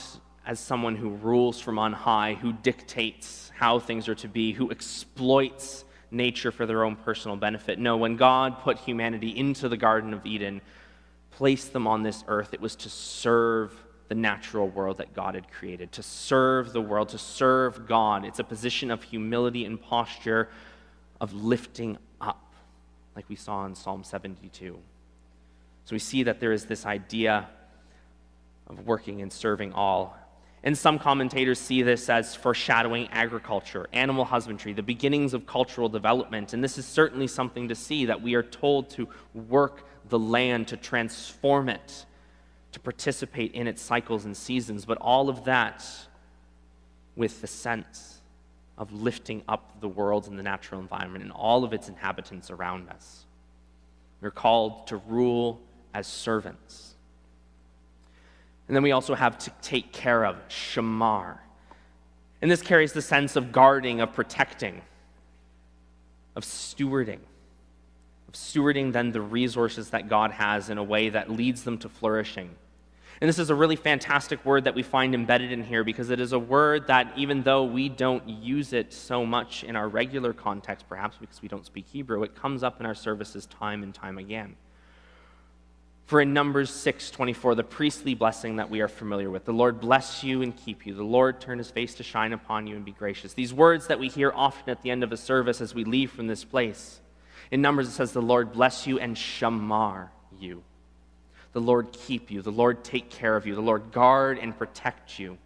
as 0.46 0.60
someone 0.60 0.96
who 0.96 1.10
rules 1.10 1.60
from 1.60 1.80
on 1.80 1.94
high, 1.94 2.36
who 2.36 2.54
dictates 2.54 3.52
how 3.56 3.80
things 3.80 4.08
are 4.08 4.16
to 4.16 4.28
be, 4.28 4.54
who 4.54 4.70
exploits 4.70 5.86
nature 6.14 6.52
for 6.52 6.66
their 6.66 6.84
own 6.84 6.96
personal 6.96 7.36
benefit. 7.36 7.80
No, 7.80 7.98
when 7.98 8.16
God 8.16 8.60
put 8.60 8.78
humanity 8.78 9.30
into 9.38 9.68
the 9.68 9.78
Garden 9.78 10.14
of 10.14 10.26
Eden, 10.26 10.62
placed 11.32 11.74
them 11.74 11.88
on 11.88 12.04
this 12.04 12.24
earth, 12.28 12.54
it 12.54 12.62
was 12.62 12.76
to 12.78 12.90
serve 12.90 13.74
the 14.10 14.16
natural 14.16 14.70
world 14.70 14.98
that 14.98 15.14
God 15.14 15.36
had 15.36 15.52
created, 15.52 15.92
to 15.94 16.04
serve 16.04 16.74
the 16.74 16.82
world, 16.82 17.10
to 17.10 17.18
serve 17.18 17.88
God. 17.88 18.26
It's 18.26 18.40
a 18.40 18.44
position 18.44 18.92
of 18.92 19.02
humility 19.02 19.66
and 19.66 19.82
posture 19.82 20.50
of 21.20 21.34
lifting 21.34 21.98
up, 22.22 22.54
like 23.16 23.26
we 23.30 23.36
saw 23.36 23.66
in 23.66 23.76
Psalm 23.76 24.04
72. 24.04 24.78
So 25.86 25.94
we 25.96 26.00
see 26.00 26.24
that 26.24 26.40
there 26.40 26.52
is 26.52 26.66
this 26.66 26.86
idea 26.86 27.50
of 28.68 28.86
working 28.86 29.22
and 29.22 29.32
serving 29.32 29.74
all. 29.74 30.18
And 30.64 30.78
some 30.78 30.98
commentators 30.98 31.60
see 31.60 31.82
this 31.82 32.10
as 32.10 32.36
foreshadowing 32.36 33.10
agriculture, 33.12 33.88
animal 33.92 34.24
husbandry, 34.24 34.72
the 34.72 34.82
beginnings 34.84 35.34
of 35.34 35.46
cultural 35.46 35.90
development. 35.90 36.54
And 36.54 36.64
this 36.64 36.78
is 36.78 36.86
certainly 36.86 37.28
something 37.28 37.68
to 37.68 37.76
see 37.76 38.06
that 38.06 38.22
we 38.22 38.36
are 38.36 38.44
told 38.44 38.90
to 38.92 39.10
work 39.34 39.86
the 40.08 40.20
land, 40.20 40.70
to 40.70 40.78
transform 40.78 41.68
it, 41.68 42.06
to 42.72 42.80
participate 42.80 43.54
in 43.54 43.68
its 43.68 43.82
cycles 43.82 44.24
and 44.24 44.36
seasons. 44.36 44.86
But 44.86 44.98
all 45.00 45.28
of 45.28 45.44
that 45.46 45.86
with 47.18 47.42
the 47.42 47.48
sense 47.48 48.22
of 48.78 48.92
lifting 48.94 49.44
up 49.50 49.82
the 49.82 49.90
world 49.90 50.28
and 50.28 50.40
the 50.40 50.44
natural 50.44 50.80
environment 50.80 51.24
and 51.24 51.34
all 51.34 51.66
of 51.66 51.74
its 51.74 51.90
inhabitants 51.90 52.50
around 52.50 52.90
us. 52.90 53.26
We're 54.22 54.32
called 54.32 54.88
to 54.88 54.98
rule 54.98 55.62
as 55.94 56.08
servants 56.08 56.93
and 58.68 58.76
then 58.76 58.84
we 58.84 58.92
also 58.92 59.16
have 59.16 59.38
to 59.40 59.52
take 59.62 59.92
care 59.92 60.26
of, 60.26 60.38
shamar. 60.48 61.38
And 62.42 62.50
this 62.50 62.62
carries 62.62 62.94
the 62.94 63.02
sense 63.02 63.36
of 63.36 63.52
guarding, 63.52 64.02
of 64.02 64.14
protecting, 64.14 64.82
of 66.36 66.44
stewarding, 66.44 67.20
of 68.28 68.34
stewarding 68.34 68.92
then 68.92 69.12
the 69.12 69.22
resources 69.22 69.90
that 69.92 70.10
God 70.10 70.32
has 70.32 70.70
in 70.70 70.78
a 70.78 70.84
way 70.84 71.10
that 71.10 71.30
leads 71.30 71.64
them 71.64 71.78
to 71.80 71.90
flourishing. 71.90 72.56
And 73.22 73.30
this 73.30 73.40
is 73.40 73.50
a 73.50 73.56
really 73.56 73.76
fantastic 73.76 74.44
word 74.44 74.66
that 74.66 74.76
we 74.76 74.84
find 74.84 75.16
embedded 75.16 75.52
in 75.52 75.64
here 75.64 75.84
because 75.84 76.10
it 76.10 76.20
is 76.20 76.34
a 76.34 76.40
word 76.40 76.88
that, 76.88 77.14
even 77.16 77.44
though 77.44 77.64
we 77.64 77.88
don't 77.88 78.28
use 78.28 78.74
it 78.74 78.92
so 78.92 79.26
much 79.26 79.64
in 79.64 79.78
our 79.78 79.88
regular 79.88 80.34
context, 80.34 80.90
perhaps 80.90 81.16
because 81.18 81.42
we 81.42 81.48
don't 81.48 81.66
speak 81.66 81.86
Hebrew, 81.88 82.24
it 82.24 82.36
comes 82.36 82.64
up 82.64 82.80
in 82.80 82.86
our 82.86 82.96
services 82.96 83.46
time 83.46 83.84
and 83.84 83.94
time 83.94 84.18
again. 84.18 84.56
For 86.06 86.20
in 86.20 86.34
Numbers 86.34 86.70
6:24, 86.70 87.56
the 87.56 87.64
priestly 87.64 88.14
blessing 88.14 88.58
that 88.58 88.70
we 88.70 88.82
are 88.82 88.88
familiar 88.88 89.30
with, 89.30 89.46
the 89.46 89.54
Lord 89.54 89.80
bless 89.80 90.24
you 90.24 90.42
and 90.42 90.56
keep 90.56 90.86
you. 90.86 90.94
The 90.94 91.04
Lord 91.04 91.40
turn 91.40 91.58
his 91.58 91.72
face 91.72 91.96
to 91.96 92.04
shine 92.04 92.34
upon 92.34 92.68
you 92.68 92.76
and 92.76 92.84
be 92.84 92.92
gracious. 92.92 93.34
These 93.34 93.54
words 93.54 93.88
that 93.88 94.00
we 94.00 94.10
hear 94.10 94.32
often 94.36 94.70
at 94.70 94.82
the 94.82 94.92
end 94.92 95.04
of 95.04 95.12
a 95.12 95.18
service 95.18 95.62
as 95.62 95.74
we 95.74 95.86
leave 95.86 96.12
from 96.12 96.28
this 96.28 96.44
place. 96.44 97.00
In 97.52 97.62
Numbers, 97.62 97.88
it 97.88 97.92
says, 97.92 98.12
The 98.12 98.22
Lord 98.22 98.52
bless 98.52 98.86
you 98.86 99.00
and 99.00 99.16
shamar 99.16 100.10
you. 100.38 100.64
The 101.54 101.62
Lord 101.62 101.94
keep 101.94 102.32
you. 102.32 102.42
The 102.42 102.52
Lord 102.52 102.84
take 102.84 103.10
care 103.10 103.38
of 103.38 103.46
you. 103.46 103.56
The 103.56 103.62
Lord 103.62 103.92
guard 103.92 104.40
and 104.40 104.58
protect 104.58 105.20
you. 105.20 105.38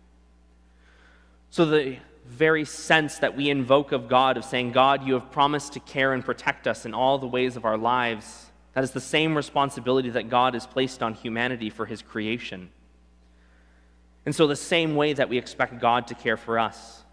So, 1.49 1.65
the 1.65 1.97
very 2.25 2.65
sense 2.65 3.19
that 3.19 3.37
we 3.37 3.49
invoke 3.49 3.91
of 3.91 4.09
God, 4.09 4.37
of 4.37 4.43
saying, 4.43 4.71
God, 4.71 5.05
you 5.05 5.13
have 5.13 5.31
promised 5.31 5.73
to 5.73 5.79
care 5.79 6.13
and 6.13 6.25
protect 6.25 6.67
us 6.67 6.85
in 6.85 6.93
all 6.93 7.19
the 7.19 7.27
ways 7.27 7.55
of 7.55 7.63
our 7.63 7.77
lives 7.77 8.47
that 8.77 8.84
is 8.84 8.91
the 8.91 9.01
same 9.01 9.36
responsibility 9.36 10.12
that 10.12 10.29
God 10.29 10.53
has 10.53 10.67
placed 10.67 11.01
on 11.01 11.15
humanity 11.15 11.72
for 11.72 11.88
his 11.88 12.03
creation. 12.03 12.69
And 14.24 14.36
so, 14.36 14.46
the 14.46 14.55
same 14.55 14.96
way 14.96 15.13
that 15.13 15.29
we 15.29 15.39
expect 15.39 15.79
God 15.79 16.05
to 16.10 16.13
care 16.13 16.38
for 16.38 16.60
us 16.60 17.03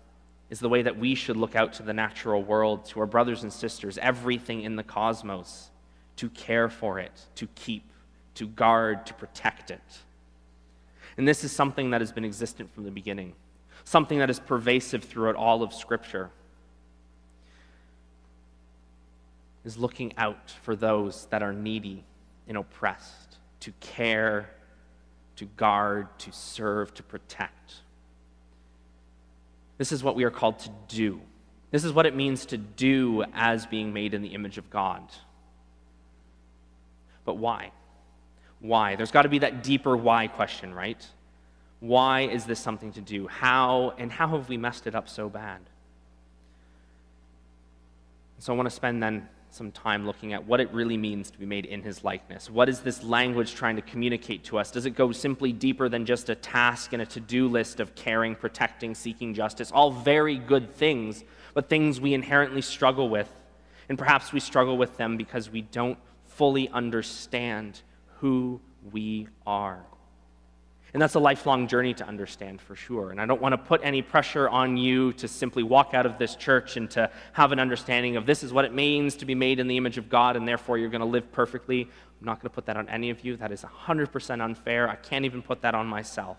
is 0.50 0.60
the 0.60 0.68
way 0.68 0.82
that 0.82 0.98
we 0.98 1.14
should 1.14 1.38
look 1.38 1.56
out 1.56 1.72
to 1.72 1.82
the 1.82 1.94
natural 1.94 2.42
world, 2.42 2.84
to 2.88 3.00
our 3.00 3.06
brothers 3.06 3.44
and 3.44 3.50
sisters, 3.50 3.96
everything 3.96 4.60
in 4.60 4.76
the 4.76 4.82
cosmos, 4.82 5.70
to 6.16 6.28
care 6.28 6.68
for 6.68 6.98
it, 6.98 7.18
to 7.36 7.46
keep, 7.54 7.90
to 8.34 8.46
guard, 8.46 9.06
to 9.06 9.14
protect 9.14 9.70
it. 9.70 9.80
And 11.16 11.26
this 11.26 11.44
is 11.44 11.50
something 11.50 11.92
that 11.92 12.02
has 12.02 12.12
been 12.12 12.26
existent 12.26 12.74
from 12.74 12.84
the 12.84 12.90
beginning, 12.90 13.32
something 13.84 14.18
that 14.18 14.28
is 14.28 14.38
pervasive 14.38 15.02
throughout 15.02 15.34
all 15.34 15.62
of 15.62 15.72
Scripture. 15.72 16.28
Is 19.64 19.78
looking 19.78 20.12
out 20.18 20.52
for 20.62 20.76
those 20.76 21.26
that 21.26 21.42
are 21.42 21.52
needy 21.52 22.04
and 22.46 22.56
oppressed, 22.56 23.38
to 23.60 23.72
care, 23.80 24.50
to 25.36 25.46
guard, 25.56 26.06
to 26.18 26.32
serve, 26.32 26.92
to 26.94 27.02
protect. 27.02 27.74
This 29.78 29.90
is 29.90 30.04
what 30.04 30.14
we 30.14 30.24
are 30.24 30.30
called 30.30 30.58
to 30.60 30.70
do. 30.88 31.20
This 31.70 31.84
is 31.84 31.92
what 31.92 32.06
it 32.06 32.14
means 32.14 32.46
to 32.46 32.56
do 32.56 33.24
as 33.34 33.66
being 33.66 33.92
made 33.92 34.14
in 34.14 34.22
the 34.22 34.28
image 34.28 34.58
of 34.58 34.70
God. 34.70 35.02
But 37.24 37.38
why? 37.38 37.72
Why? 38.60 38.96
There's 38.96 39.10
got 39.10 39.22
to 39.22 39.28
be 39.28 39.40
that 39.40 39.64
deeper 39.64 39.96
why 39.96 40.28
question, 40.28 40.72
right? 40.72 41.04
Why 41.80 42.22
is 42.22 42.44
this 42.44 42.60
something 42.60 42.92
to 42.92 43.00
do? 43.00 43.26
How, 43.26 43.94
and 43.98 44.12
how 44.12 44.28
have 44.28 44.48
we 44.48 44.56
messed 44.56 44.86
it 44.86 44.94
up 44.94 45.08
so 45.08 45.28
bad? 45.28 45.60
So 48.38 48.52
I 48.52 48.56
want 48.56 48.68
to 48.68 48.74
spend 48.74 49.02
then 49.02 49.28
some 49.54 49.70
time 49.70 50.04
looking 50.04 50.32
at 50.32 50.44
what 50.44 50.60
it 50.60 50.70
really 50.72 50.96
means 50.96 51.30
to 51.30 51.38
be 51.38 51.46
made 51.46 51.64
in 51.64 51.82
his 51.82 52.02
likeness. 52.02 52.50
What 52.50 52.68
is 52.68 52.80
this 52.80 53.02
language 53.04 53.54
trying 53.54 53.76
to 53.76 53.82
communicate 53.82 54.44
to 54.44 54.58
us? 54.58 54.70
Does 54.70 54.84
it 54.84 54.90
go 54.90 55.12
simply 55.12 55.52
deeper 55.52 55.88
than 55.88 56.04
just 56.04 56.28
a 56.28 56.34
task 56.34 56.92
and 56.92 57.00
a 57.00 57.06
to 57.06 57.20
do 57.20 57.48
list 57.48 57.80
of 57.80 57.94
caring, 57.94 58.34
protecting, 58.34 58.94
seeking 58.94 59.32
justice? 59.32 59.70
All 59.70 59.90
very 59.90 60.36
good 60.36 60.74
things, 60.74 61.24
but 61.54 61.68
things 61.68 62.00
we 62.00 62.14
inherently 62.14 62.62
struggle 62.62 63.08
with. 63.08 63.28
And 63.88 63.96
perhaps 63.96 64.32
we 64.32 64.40
struggle 64.40 64.76
with 64.76 64.96
them 64.96 65.16
because 65.16 65.48
we 65.48 65.62
don't 65.62 65.98
fully 66.26 66.68
understand 66.70 67.80
who 68.18 68.60
we 68.90 69.28
are. 69.46 69.84
And 70.94 71.02
that's 71.02 71.16
a 71.16 71.20
lifelong 71.20 71.66
journey 71.66 71.92
to 71.94 72.06
understand 72.06 72.60
for 72.60 72.76
sure. 72.76 73.10
And 73.10 73.20
I 73.20 73.26
don't 73.26 73.42
want 73.42 73.52
to 73.52 73.58
put 73.58 73.80
any 73.82 74.00
pressure 74.00 74.48
on 74.48 74.76
you 74.76 75.12
to 75.14 75.26
simply 75.26 75.64
walk 75.64 75.92
out 75.92 76.06
of 76.06 76.18
this 76.18 76.36
church 76.36 76.76
and 76.76 76.88
to 76.92 77.10
have 77.32 77.50
an 77.50 77.58
understanding 77.58 78.16
of 78.16 78.26
this 78.26 78.44
is 78.44 78.52
what 78.52 78.64
it 78.64 78.72
means 78.72 79.16
to 79.16 79.26
be 79.26 79.34
made 79.34 79.58
in 79.58 79.66
the 79.66 79.76
image 79.76 79.98
of 79.98 80.08
God 80.08 80.36
and 80.36 80.46
therefore 80.46 80.78
you're 80.78 80.90
going 80.90 81.00
to 81.00 81.06
live 81.06 81.30
perfectly. 81.32 81.82
I'm 81.82 82.26
not 82.26 82.40
going 82.40 82.48
to 82.48 82.54
put 82.54 82.66
that 82.66 82.76
on 82.76 82.88
any 82.88 83.10
of 83.10 83.24
you. 83.24 83.36
That 83.36 83.50
is 83.50 83.62
100% 83.62 84.40
unfair. 84.40 84.88
I 84.88 84.94
can't 84.94 85.24
even 85.24 85.42
put 85.42 85.62
that 85.62 85.74
on 85.74 85.88
myself. 85.88 86.36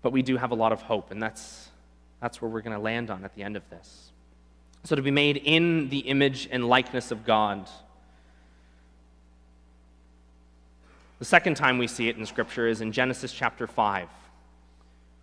But 0.00 0.12
we 0.12 0.22
do 0.22 0.38
have 0.38 0.52
a 0.52 0.54
lot 0.54 0.72
of 0.72 0.80
hope, 0.82 1.10
and 1.10 1.22
that's, 1.22 1.68
that's 2.20 2.40
where 2.40 2.50
we're 2.50 2.62
going 2.62 2.76
to 2.76 2.82
land 2.82 3.10
on 3.10 3.24
at 3.24 3.34
the 3.34 3.42
end 3.42 3.56
of 3.56 3.68
this. 3.68 4.10
So, 4.84 4.94
to 4.94 5.02
be 5.02 5.10
made 5.10 5.36
in 5.38 5.88
the 5.88 5.98
image 5.98 6.48
and 6.50 6.68
likeness 6.68 7.10
of 7.10 7.24
God. 7.24 7.68
The 11.18 11.24
second 11.24 11.54
time 11.54 11.78
we 11.78 11.86
see 11.86 12.08
it 12.08 12.18
in 12.18 12.26
Scripture 12.26 12.68
is 12.68 12.82
in 12.82 12.92
Genesis 12.92 13.32
chapter 13.32 13.66
5, 13.66 14.08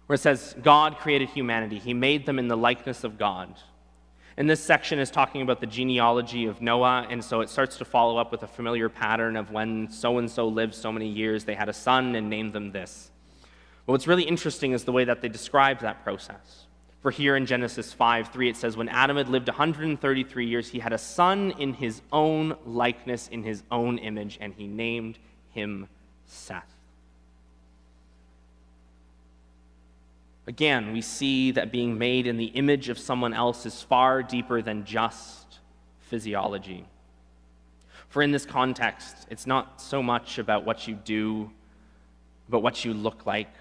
where 0.07 0.15
it 0.15 0.19
says, 0.19 0.55
God 0.63 0.97
created 0.97 1.29
humanity. 1.29 1.77
He 1.77 1.93
made 1.93 2.25
them 2.25 2.39
in 2.39 2.47
the 2.47 2.57
likeness 2.57 3.03
of 3.03 3.19
God. 3.19 3.53
And 4.35 4.49
this 4.49 4.59
section 4.59 4.97
is 4.97 5.11
talking 5.11 5.43
about 5.43 5.59
the 5.59 5.67
genealogy 5.67 6.45
of 6.45 6.63
Noah, 6.63 7.05
and 7.11 7.23
so 7.23 7.41
it 7.41 7.49
starts 7.49 7.77
to 7.77 7.85
follow 7.85 8.17
up 8.17 8.31
with 8.31 8.41
a 8.41 8.47
familiar 8.47 8.89
pattern 8.89 9.37
of 9.37 9.51
when 9.51 9.87
so 9.91 10.17
and 10.17 10.29
so 10.29 10.47
lived 10.47 10.73
so 10.73 10.91
many 10.91 11.07
years, 11.07 11.43
they 11.43 11.53
had 11.53 11.69
a 11.69 11.73
son 11.73 12.15
and 12.15 12.27
named 12.27 12.53
them 12.53 12.71
this. 12.71 13.11
But 13.85 13.91
what's 13.91 14.07
really 14.07 14.23
interesting 14.23 14.71
is 14.71 14.85
the 14.85 14.91
way 14.91 15.03
that 15.03 15.21
they 15.21 15.29
describe 15.29 15.81
that 15.81 16.03
process. 16.03 16.65
For 17.03 17.11
here 17.11 17.35
in 17.35 17.45
Genesis 17.45 17.93
5 17.93 18.29
3, 18.29 18.49
it 18.49 18.57
says, 18.57 18.75
When 18.75 18.89
Adam 18.89 19.17
had 19.17 19.29
lived 19.29 19.49
133 19.49 20.45
years, 20.47 20.69
he 20.69 20.79
had 20.79 20.93
a 20.93 20.97
son 20.97 21.51
in 21.59 21.73
his 21.73 22.01
own 22.11 22.57
likeness, 22.65 23.27
in 23.27 23.43
his 23.43 23.61
own 23.69 23.99
image, 23.99 24.39
and 24.41 24.55
he 24.55 24.67
named 24.67 25.19
him 25.53 25.87
Seth. 26.25 26.73
Again, 30.45 30.91
we 30.91 31.01
see 31.01 31.51
that 31.51 31.71
being 31.71 31.97
made 31.97 32.27
in 32.27 32.37
the 32.37 32.47
image 32.47 32.89
of 32.89 32.99
someone 32.99 33.33
else 33.33 33.65
is 33.65 33.81
far 33.81 34.21
deeper 34.21 34.61
than 34.61 34.83
just 34.83 35.59
physiology. 35.99 36.85
For 38.09 38.21
in 38.21 38.31
this 38.31 38.45
context, 38.45 39.25
it's 39.29 39.47
not 39.47 39.81
so 39.81 40.03
much 40.03 40.37
about 40.37 40.65
what 40.65 40.87
you 40.87 40.95
do, 40.95 41.49
but 42.49 42.59
what 42.59 42.83
you 42.83 42.93
look 42.93 43.25
like, 43.25 43.51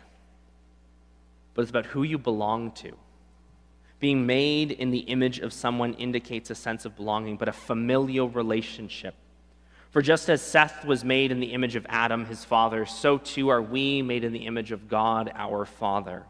but 1.54 1.62
it's 1.62 1.70
about 1.70 1.86
who 1.86 2.02
you 2.02 2.18
belong 2.18 2.72
to. 2.72 2.92
Being 4.00 4.26
made 4.26 4.72
in 4.72 4.90
the 4.90 4.98
image 4.98 5.38
of 5.38 5.52
someone 5.52 5.94
indicates 5.94 6.50
a 6.50 6.54
sense 6.56 6.84
of 6.84 6.96
belonging, 6.96 7.36
but 7.36 7.48
a 7.48 7.52
familial 7.52 8.28
relationship. 8.28 9.14
For 9.92 10.00
just 10.00 10.30
as 10.30 10.40
Seth 10.40 10.86
was 10.86 11.04
made 11.04 11.30
in 11.30 11.38
the 11.38 11.52
image 11.52 11.76
of 11.76 11.86
Adam, 11.88 12.24
his 12.24 12.44
father, 12.44 12.86
so 12.86 13.18
too 13.18 13.50
are 13.50 13.60
we 13.60 14.00
made 14.00 14.24
in 14.24 14.32
the 14.32 14.46
image 14.46 14.72
of 14.72 14.88
God, 14.88 15.30
our 15.34 15.66
Father. 15.66 16.24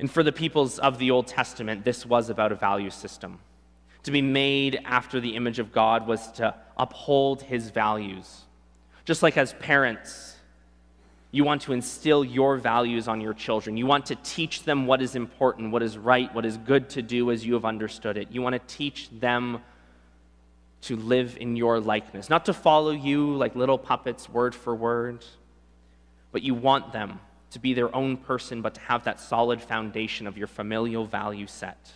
And 0.00 0.10
for 0.10 0.24
the 0.24 0.32
peoples 0.32 0.80
of 0.80 0.98
the 0.98 1.12
Old 1.12 1.28
Testament, 1.28 1.84
this 1.84 2.04
was 2.04 2.28
about 2.28 2.50
a 2.50 2.56
value 2.56 2.90
system. 2.90 3.38
To 4.02 4.10
be 4.10 4.20
made 4.20 4.80
after 4.84 5.20
the 5.20 5.36
image 5.36 5.60
of 5.60 5.72
God 5.72 6.08
was 6.08 6.30
to 6.32 6.54
uphold 6.76 7.40
his 7.40 7.70
values. 7.70 8.42
Just 9.04 9.22
like 9.22 9.36
as 9.36 9.52
parents, 9.54 10.34
you 11.30 11.44
want 11.44 11.62
to 11.62 11.72
instill 11.72 12.24
your 12.24 12.56
values 12.56 13.06
on 13.06 13.20
your 13.20 13.32
children. 13.32 13.76
You 13.76 13.86
want 13.86 14.06
to 14.06 14.16
teach 14.16 14.64
them 14.64 14.86
what 14.86 15.00
is 15.00 15.14
important, 15.14 15.70
what 15.70 15.84
is 15.84 15.96
right, 15.96 16.34
what 16.34 16.44
is 16.44 16.56
good 16.58 16.90
to 16.90 17.02
do 17.02 17.30
as 17.30 17.46
you 17.46 17.54
have 17.54 17.64
understood 17.64 18.16
it. 18.16 18.28
You 18.32 18.42
want 18.42 18.54
to 18.54 18.76
teach 18.76 19.08
them 19.20 19.62
to 20.86 20.96
live 20.96 21.36
in 21.40 21.56
your 21.56 21.80
likeness, 21.80 22.30
not 22.30 22.44
to 22.46 22.52
follow 22.52 22.90
you 22.90 23.34
like 23.34 23.56
little 23.56 23.78
puppets, 23.78 24.28
word 24.28 24.54
for 24.54 24.74
word, 24.74 25.24
but 26.32 26.42
you 26.42 26.54
want 26.54 26.92
them 26.92 27.18
to 27.50 27.58
be 27.58 27.74
their 27.74 27.94
own 27.94 28.16
person, 28.16 28.62
but 28.62 28.74
to 28.74 28.80
have 28.80 29.04
that 29.04 29.20
solid 29.20 29.60
foundation 29.60 30.26
of 30.26 30.38
your 30.38 30.46
familial 30.46 31.04
value 31.04 31.46
set. 31.46 31.92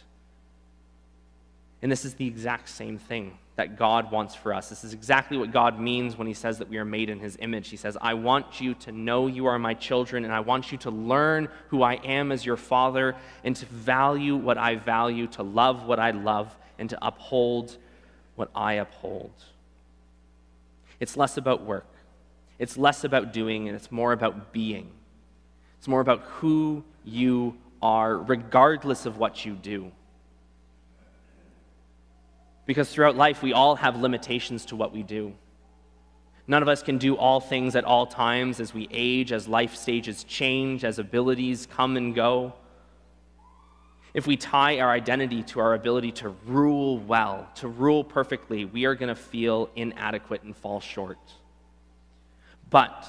And 1.82 1.90
this 1.90 2.04
is 2.04 2.14
the 2.14 2.26
exact 2.26 2.68
same 2.68 2.99
thing 2.99 3.38
that 3.56 3.76
God 3.76 4.11
wants 4.11 4.35
for 4.35 4.52
us. 4.52 4.68
This 4.68 4.85
is 4.85 4.92
exactly 4.92 5.37
what 5.37 5.52
God 5.52 5.78
means 5.78 6.16
when 6.16 6.26
He 6.26 6.35
says 6.35 6.59
that 6.59 6.68
we 6.68 6.78
are 6.78 6.85
made 6.85 7.11
in 7.11 7.20
His 7.20 7.37
image. 7.40 7.68
He 7.68 7.76
says, 7.76 7.97
I 8.00 8.14
want 8.14 8.61
you 8.61 8.75
to 8.75 8.92
know 8.92 9.26
you 9.26 9.47
are 9.47 9.59
my 9.59 9.75
children, 9.75 10.25
and 10.25 10.32
I 10.32 10.40
want 10.40 10.73
you 10.73 10.78
to 10.78 10.90
learn 10.90 11.49
who 11.68 11.82
I 11.82 11.94
am 11.94 12.32
as 12.32 12.44
your 12.44 12.56
father, 12.56 13.14
and 13.44 13.54
to 13.56 13.66
value 13.66 14.37
what 14.37 14.59
I 14.59 14.76
value, 14.76 15.26
to 15.28 15.42
love 15.42 15.87
what 15.87 16.00
I 16.00 16.11
love, 16.11 16.56
and 16.78 16.88
to 16.90 16.99
uphold 17.06 17.76
what 18.40 18.50
I 18.54 18.73
uphold. 18.73 19.32
It's 20.99 21.14
less 21.14 21.37
about 21.37 21.62
work, 21.62 21.87
it's 22.59 22.79
less 22.79 23.05
about 23.05 23.35
doing, 23.35 23.68
and 23.68 23.76
it's 23.76 23.92
more 23.92 24.12
about 24.12 24.50
being. 24.50 24.90
It's 25.79 25.87
more 25.87 26.00
about 26.00 26.22
who 26.22 26.83
you 27.05 27.59
are, 27.83 28.16
regardless 28.16 29.05
of 29.05 29.18
what 29.18 29.44
you 29.44 29.53
do. 29.55 29.92
Because 32.64 32.90
throughout 32.90 33.14
life, 33.14 33.42
we 33.42 33.53
all 33.53 33.76
have 33.76 34.00
limitations 34.00 34.64
to 34.66 34.76
what 34.76 34.92
we 34.92 35.03
do. 35.03 35.35
None 36.46 36.62
of 36.62 36.68
us 36.68 36.83
can 36.83 36.96
do 36.96 37.16
all 37.16 37.40
things 37.40 37.76
at 37.76 37.85
all 37.85 38.07
times 38.07 38.59
as 38.59 38.72
we 38.72 38.88
age, 38.90 39.33
as 39.33 39.46
life 39.48 39.76
stages 39.76 40.24
change, 40.24 40.83
as 40.83 40.98
abilities 40.98 41.66
come 41.70 41.98
and 41.98 42.14
go. 42.14 42.55
If 44.12 44.27
we 44.27 44.37
tie 44.37 44.81
our 44.81 44.90
identity 44.90 45.42
to 45.44 45.61
our 45.61 45.75
ability 45.75 46.12
to 46.12 46.31
rule 46.46 46.99
well, 46.99 47.49
to 47.57 47.68
rule 47.68 48.03
perfectly, 48.03 48.64
we 48.64 48.85
are 48.85 48.94
going 48.94 49.09
to 49.09 49.14
feel 49.14 49.70
inadequate 49.77 50.42
and 50.42 50.57
fall 50.57 50.81
short. 50.81 51.18
But 52.70 53.07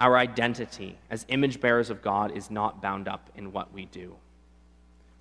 our 0.00 0.16
identity 0.16 0.98
as 1.10 1.24
image 1.28 1.60
bearers 1.60 1.90
of 1.90 2.02
God 2.02 2.36
is 2.36 2.50
not 2.50 2.82
bound 2.82 3.06
up 3.06 3.30
in 3.36 3.52
what 3.52 3.72
we 3.72 3.84
do, 3.84 4.16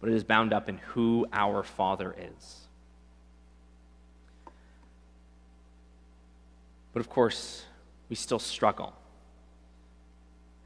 but 0.01 0.09
it 0.09 0.15
is 0.15 0.23
bound 0.23 0.53
up 0.53 0.69
in 0.69 0.77
who 0.77 1.27
our 1.33 1.61
Father 1.61 2.15
is. 2.17 2.61
But 6.93 7.01
of 7.01 7.09
course, 7.09 7.65
we 8.09 8.15
still 8.15 8.39
struggle. 8.39 8.93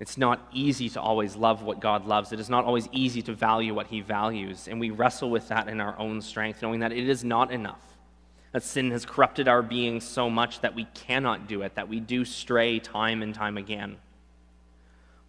It's 0.03 0.17
not 0.17 0.49
easy 0.51 0.89
to 0.89 1.01
always 1.01 1.37
love 1.37 1.63
what 1.63 1.79
God 1.79 2.05
loves. 2.05 2.33
It 2.33 2.39
is 2.41 2.49
not 2.49 2.65
always 2.65 2.89
easy 2.91 3.21
to 3.21 3.33
value 3.33 3.73
what 3.73 3.87
He 3.87 4.01
values. 4.01 4.67
And 4.67 4.77
we 4.77 4.91
wrestle 4.91 5.29
with 5.29 5.47
that 5.47 5.69
in 5.69 5.79
our 5.79 5.97
own 5.97 6.21
strength, 6.21 6.61
knowing 6.61 6.81
that 6.81 6.91
it 6.91 7.07
is 7.07 7.23
not 7.23 7.53
enough. 7.53 7.79
That 8.51 8.63
sin 8.63 8.91
has 8.91 9.05
corrupted 9.05 9.47
our 9.47 9.61
being 9.61 10.01
so 10.01 10.29
much 10.29 10.59
that 10.59 10.75
we 10.75 10.89
cannot 10.93 11.47
do 11.47 11.61
it, 11.61 11.75
that 11.75 11.87
we 11.87 12.01
do 12.01 12.25
stray 12.25 12.79
time 12.79 13.23
and 13.23 13.33
time 13.33 13.57
again. 13.57 13.95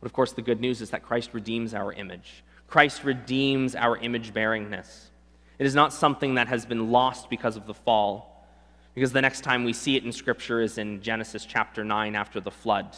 But 0.01 0.07
of 0.07 0.13
course, 0.13 0.33
the 0.33 0.43
good 0.43 0.61
news 0.61 0.81
is 0.81 0.91
that 0.91 1.05
Christ 1.05 1.31
redeems 1.35 1.73
our 1.73 1.93
image. 1.93 2.43
Christ 2.67 3.05
redeems 3.05 3.77
our 3.77 3.97
image 3.99 4.35
bearingness. 4.35 5.05
It 5.61 5.67
is 5.67 5.77
not 5.77 5.93
something 5.93 6.35
that 6.35 6.49
has 6.49 6.67
been 6.67 6.91
lost 6.91 7.31
because 7.31 7.57
of 7.57 7.69
the 7.69 7.75
fall. 7.75 8.45
Because 8.93 9.13
the 9.13 9.23
next 9.23 9.43
time 9.43 9.63
we 9.63 9.73
see 9.73 9.95
it 9.95 10.03
in 10.03 10.11
Scripture 10.11 10.61
is 10.61 10.79
in 10.79 11.01
Genesis 11.01 11.47
chapter 11.47 11.85
9 11.85 12.17
after 12.17 12.41
the 12.41 12.51
flood, 12.51 12.97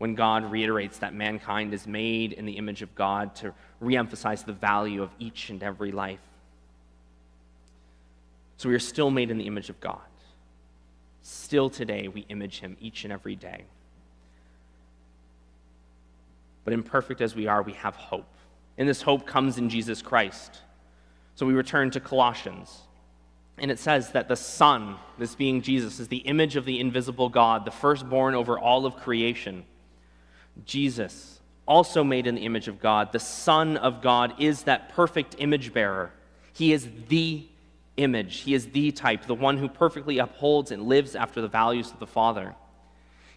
when 0.00 0.14
God 0.14 0.50
reiterates 0.50 0.96
that 1.00 1.12
mankind 1.12 1.74
is 1.74 1.86
made 1.86 2.32
in 2.32 2.46
the 2.46 2.56
image 2.56 2.80
of 2.80 2.94
God 2.94 3.34
to 3.36 3.52
reemphasize 3.82 4.46
the 4.46 4.54
value 4.54 5.02
of 5.02 5.10
each 5.18 5.50
and 5.50 5.62
every 5.62 5.92
life. 5.92 6.22
So 8.56 8.70
we 8.70 8.74
are 8.74 8.78
still 8.78 9.10
made 9.10 9.30
in 9.30 9.36
the 9.36 9.46
image 9.46 9.68
of 9.68 9.78
God. 9.78 10.00
Still 11.20 11.68
today, 11.68 12.08
we 12.08 12.22
image 12.30 12.60
Him 12.60 12.78
each 12.80 13.04
and 13.04 13.12
every 13.12 13.36
day. 13.36 13.64
But 16.64 16.72
imperfect 16.72 17.20
as 17.20 17.34
we 17.34 17.46
are, 17.46 17.60
we 17.60 17.74
have 17.74 17.94
hope. 17.94 18.32
And 18.78 18.88
this 18.88 19.02
hope 19.02 19.26
comes 19.26 19.58
in 19.58 19.68
Jesus 19.68 20.00
Christ. 20.00 20.62
So 21.34 21.44
we 21.44 21.52
return 21.52 21.90
to 21.90 22.00
Colossians. 22.00 22.74
And 23.58 23.70
it 23.70 23.78
says 23.78 24.12
that 24.12 24.28
the 24.28 24.36
Son, 24.36 24.96
this 25.18 25.34
being 25.34 25.60
Jesus, 25.60 26.00
is 26.00 26.08
the 26.08 26.16
image 26.18 26.56
of 26.56 26.64
the 26.64 26.80
invisible 26.80 27.28
God, 27.28 27.66
the 27.66 27.70
firstborn 27.70 28.34
over 28.34 28.58
all 28.58 28.86
of 28.86 28.96
creation. 28.96 29.66
Jesus, 30.64 31.40
also 31.66 32.02
made 32.02 32.26
in 32.26 32.34
the 32.34 32.44
image 32.44 32.68
of 32.68 32.80
God, 32.80 33.12
the 33.12 33.20
Son 33.20 33.76
of 33.76 34.02
God, 34.02 34.34
is 34.38 34.64
that 34.64 34.90
perfect 34.90 35.36
image 35.38 35.72
bearer. 35.72 36.12
He 36.52 36.72
is 36.72 36.88
the 37.08 37.46
image, 37.96 38.38
He 38.38 38.54
is 38.54 38.68
the 38.68 38.92
type, 38.92 39.26
the 39.26 39.34
one 39.34 39.58
who 39.58 39.68
perfectly 39.68 40.18
upholds 40.18 40.70
and 40.70 40.84
lives 40.84 41.14
after 41.14 41.40
the 41.40 41.48
values 41.48 41.90
of 41.90 41.98
the 41.98 42.06
Father. 42.06 42.54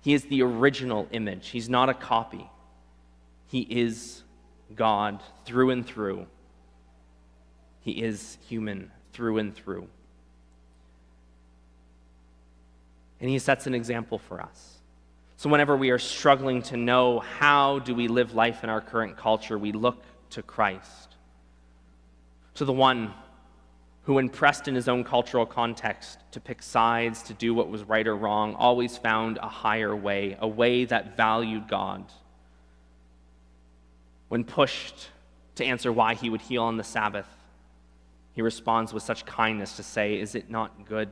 He 0.02 0.14
is 0.14 0.24
the 0.26 0.42
original 0.42 1.08
image, 1.12 1.50
He's 1.50 1.70
not 1.70 1.90
a 1.90 1.94
copy. 1.94 2.50
He 3.48 3.62
is 3.62 4.24
God 4.74 5.22
through 5.46 5.70
and 5.70 5.86
through. 5.86 6.26
He 7.82 8.02
is 8.02 8.40
human 8.48 8.92
through 9.12 9.38
and 9.38 9.56
through. 9.56 9.88
and 13.24 13.30
he 13.30 13.40
sets 13.40 13.68
an 13.68 13.74
example 13.74 14.18
for 14.20 14.42
us. 14.42 14.80
So 15.44 15.50
whenever 15.50 15.76
we 15.76 15.90
are 15.90 16.00
struggling 16.00 16.62
to 16.62 16.78
know 16.78 17.20
how 17.20 17.80
do 17.80 17.94
we 17.94 18.08
live 18.08 18.34
life 18.34 18.64
in 18.64 18.70
our 18.70 18.80
current 18.80 19.18
culture, 19.18 19.60
we 19.60 19.74
look 19.74 20.02
to 20.30 20.42
Christ, 20.42 21.18
to 22.54 22.64
the 22.64 22.72
one 22.72 23.14
who, 24.04 24.14
when 24.14 24.30
pressed 24.30 24.70
in 24.70 24.76
his 24.76 24.88
own 24.88 25.04
cultural 25.04 25.46
context 25.46 26.20
to 26.32 26.40
pick 26.40 26.62
sides, 26.64 27.24
to 27.24 27.34
do 27.34 27.54
what 27.54 27.68
was 27.68 27.84
right 27.84 28.08
or 28.08 28.16
wrong, 28.16 28.56
always 28.56 28.96
found 28.96 29.38
a 29.42 29.50
higher 29.50 29.94
way, 29.94 30.38
a 30.40 30.48
way 30.48 30.86
that 30.86 31.18
valued 31.18 31.68
God. 31.68 32.06
When 34.30 34.46
pushed 34.46 35.10
to 35.56 35.66
answer 35.66 35.92
why 35.92 36.14
he 36.14 36.30
would 36.30 36.40
heal 36.40 36.64
on 36.64 36.78
the 36.78 36.86
Sabbath, 36.86 37.28
he 38.32 38.42
responds 38.42 38.94
with 38.94 39.04
such 39.04 39.26
kindness 39.26 39.76
to 39.76 39.84
say, 39.84 40.18
Is 40.18 40.36
it 40.36 40.50
not 40.50 40.86
good 40.86 41.10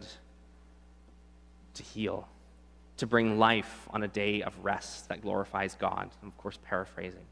to 1.73 1.83
heal, 1.83 2.29
to 3.01 3.07
bring 3.07 3.39
life 3.39 3.89
on 3.89 4.03
a 4.03 4.07
day 4.07 4.43
of 4.43 4.53
rest 4.63 5.09
that 5.09 5.23
glorifies 5.23 5.75
God. 5.75 6.11
I'm, 6.21 6.27
of 6.27 6.37
course, 6.37 6.59
paraphrasing. 6.63 7.25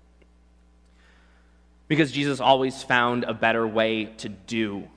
Because 1.88 2.12
Jesus 2.12 2.40
always 2.40 2.82
found 2.82 3.24
a 3.24 3.36
better 3.36 3.68
way 3.68 4.06
to 4.18 4.30
do, 4.30 4.88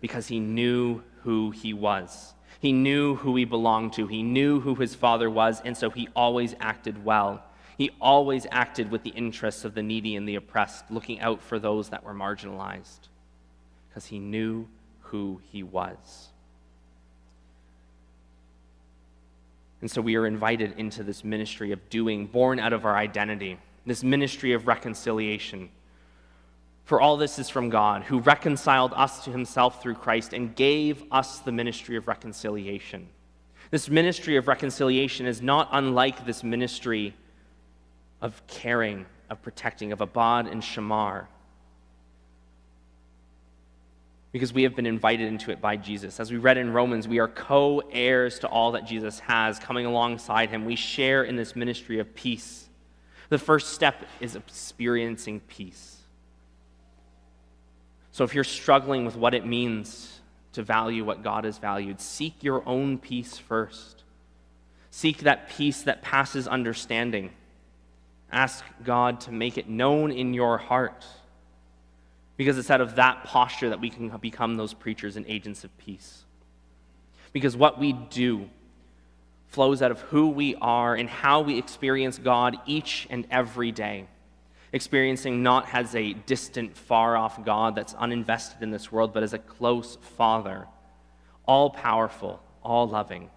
because 0.00 0.26
he 0.26 0.40
knew 0.40 1.02
who 1.22 1.50
he 1.50 1.74
was. 1.74 2.32
He 2.60 2.72
knew 2.72 3.16
who 3.16 3.36
he 3.36 3.44
belonged 3.44 3.92
to, 3.94 4.06
he 4.06 4.22
knew 4.22 4.60
who 4.60 4.74
his 4.74 4.94
father 4.94 5.28
was, 5.28 5.60
and 5.66 5.76
so 5.76 5.90
he 5.90 6.08
always 6.16 6.54
acted 6.60 7.04
well. 7.04 7.44
He 7.76 7.90
always 8.00 8.46
acted 8.50 8.90
with 8.90 9.02
the 9.02 9.10
interests 9.10 9.66
of 9.66 9.74
the 9.74 9.82
needy 9.82 10.16
and 10.16 10.26
the 10.26 10.36
oppressed, 10.36 10.90
looking 10.90 11.20
out 11.20 11.42
for 11.42 11.58
those 11.58 11.90
that 11.90 12.04
were 12.04 12.14
marginalized, 12.14 13.08
because 13.90 14.06
he 14.06 14.18
knew 14.18 14.66
who 15.00 15.42
he 15.50 15.62
was. 15.62 16.31
And 19.82 19.90
so 19.90 20.00
we 20.00 20.16
are 20.16 20.26
invited 20.26 20.74
into 20.78 21.02
this 21.02 21.24
ministry 21.24 21.72
of 21.72 21.90
doing, 21.90 22.26
born 22.26 22.58
out 22.58 22.72
of 22.72 22.86
our 22.86 22.96
identity, 22.96 23.58
this 23.84 24.02
ministry 24.02 24.52
of 24.52 24.66
reconciliation. 24.66 25.68
For 26.84 27.00
all 27.00 27.16
this 27.16 27.38
is 27.38 27.48
from 27.48 27.68
God, 27.68 28.04
who 28.04 28.20
reconciled 28.20 28.92
us 28.94 29.24
to 29.24 29.30
himself 29.30 29.82
through 29.82 29.94
Christ 29.96 30.32
and 30.32 30.54
gave 30.54 31.02
us 31.10 31.40
the 31.40 31.52
ministry 31.52 31.96
of 31.96 32.06
reconciliation. 32.06 33.08
This 33.70 33.88
ministry 33.88 34.36
of 34.36 34.48
reconciliation 34.48 35.26
is 35.26 35.42
not 35.42 35.68
unlike 35.72 36.26
this 36.26 36.44
ministry 36.44 37.14
of 38.20 38.40
caring, 38.46 39.04
of 39.30 39.42
protecting, 39.42 39.92
of 39.92 40.00
Abad 40.00 40.46
and 40.46 40.62
Shamar 40.62 41.26
because 44.32 44.54
we 44.54 44.62
have 44.62 44.74
been 44.74 44.86
invited 44.86 45.28
into 45.28 45.50
it 45.50 45.60
by 45.60 45.76
Jesus. 45.76 46.18
As 46.18 46.32
we 46.32 46.38
read 46.38 46.56
in 46.56 46.72
Romans, 46.72 47.06
we 47.06 47.20
are 47.20 47.28
co 47.28 47.82
heirs 47.92 48.38
to 48.40 48.48
all 48.48 48.72
that 48.72 48.86
Jesus 48.86 49.20
has 49.20 49.58
coming 49.58 49.84
alongside 49.84 50.48
him. 50.48 50.64
We 50.64 50.74
share 50.74 51.22
in 51.22 51.36
this 51.36 51.54
ministry 51.54 51.98
of 51.98 52.14
peace. 52.14 52.68
The 53.28 53.38
first 53.38 53.74
step 53.74 54.06
is 54.20 54.34
experiencing 54.34 55.40
peace. 55.40 55.98
So 58.10 58.24
if 58.24 58.34
you're 58.34 58.44
struggling 58.44 59.04
with 59.04 59.16
what 59.16 59.34
it 59.34 59.46
means 59.46 60.20
to 60.52 60.62
value 60.62 61.04
what 61.04 61.22
God 61.22 61.44
has 61.44 61.58
valued, 61.58 62.00
seek 62.00 62.42
your 62.42 62.66
own 62.66 62.98
peace 62.98 63.38
first. 63.38 64.02
Seek 64.90 65.18
that 65.20 65.48
peace 65.48 65.82
that 65.82 66.02
passes 66.02 66.46
understanding. 66.46 67.30
Ask 68.30 68.64
God 68.82 69.20
to 69.22 69.32
make 69.32 69.56
it 69.58 69.68
known 69.68 70.10
in 70.10 70.34
your 70.34 70.58
heart 70.58 71.04
because 72.42 72.58
it's 72.58 72.70
out 72.70 72.80
of 72.80 72.96
that 72.96 73.22
posture 73.22 73.68
that 73.68 73.80
we 73.80 73.88
can 73.88 74.08
become 74.16 74.56
those 74.56 74.74
preachers 74.74 75.16
and 75.16 75.24
agents 75.28 75.62
of 75.62 75.78
peace. 75.78 76.24
Because 77.32 77.56
what 77.56 77.78
we 77.78 77.92
do 77.92 78.50
flows 79.46 79.80
out 79.80 79.92
of 79.92 80.00
who 80.00 80.26
we 80.26 80.56
are 80.56 80.96
and 80.96 81.08
how 81.08 81.40
we 81.40 81.56
experience 81.56 82.18
God 82.18 82.56
each 82.66 83.06
and 83.10 83.28
every 83.30 83.70
day. 83.70 84.08
Experiencing 84.72 85.44
not 85.44 85.72
as 85.72 85.94
a 85.94 86.14
distant, 86.14 86.76
far 86.76 87.16
off 87.16 87.44
God 87.44 87.76
that's 87.76 87.94
uninvested 87.94 88.60
in 88.60 88.72
this 88.72 88.90
world, 88.90 89.12
but 89.12 89.22
as 89.22 89.34
a 89.34 89.38
close 89.38 89.96
Father, 90.16 90.66
all 91.46 91.70
powerful, 91.70 92.42
all 92.64 92.88
loving. 92.88 93.30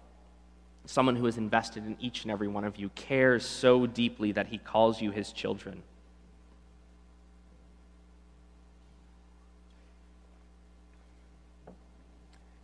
Someone 0.84 1.14
who 1.14 1.26
is 1.26 1.38
invested 1.38 1.86
in 1.86 1.96
each 2.00 2.24
and 2.24 2.32
every 2.32 2.48
one 2.48 2.64
of 2.64 2.76
you, 2.76 2.88
cares 2.96 3.46
so 3.46 3.86
deeply 3.86 4.32
that 4.32 4.48
he 4.48 4.58
calls 4.58 5.00
you 5.00 5.12
his 5.12 5.30
children. 5.30 5.84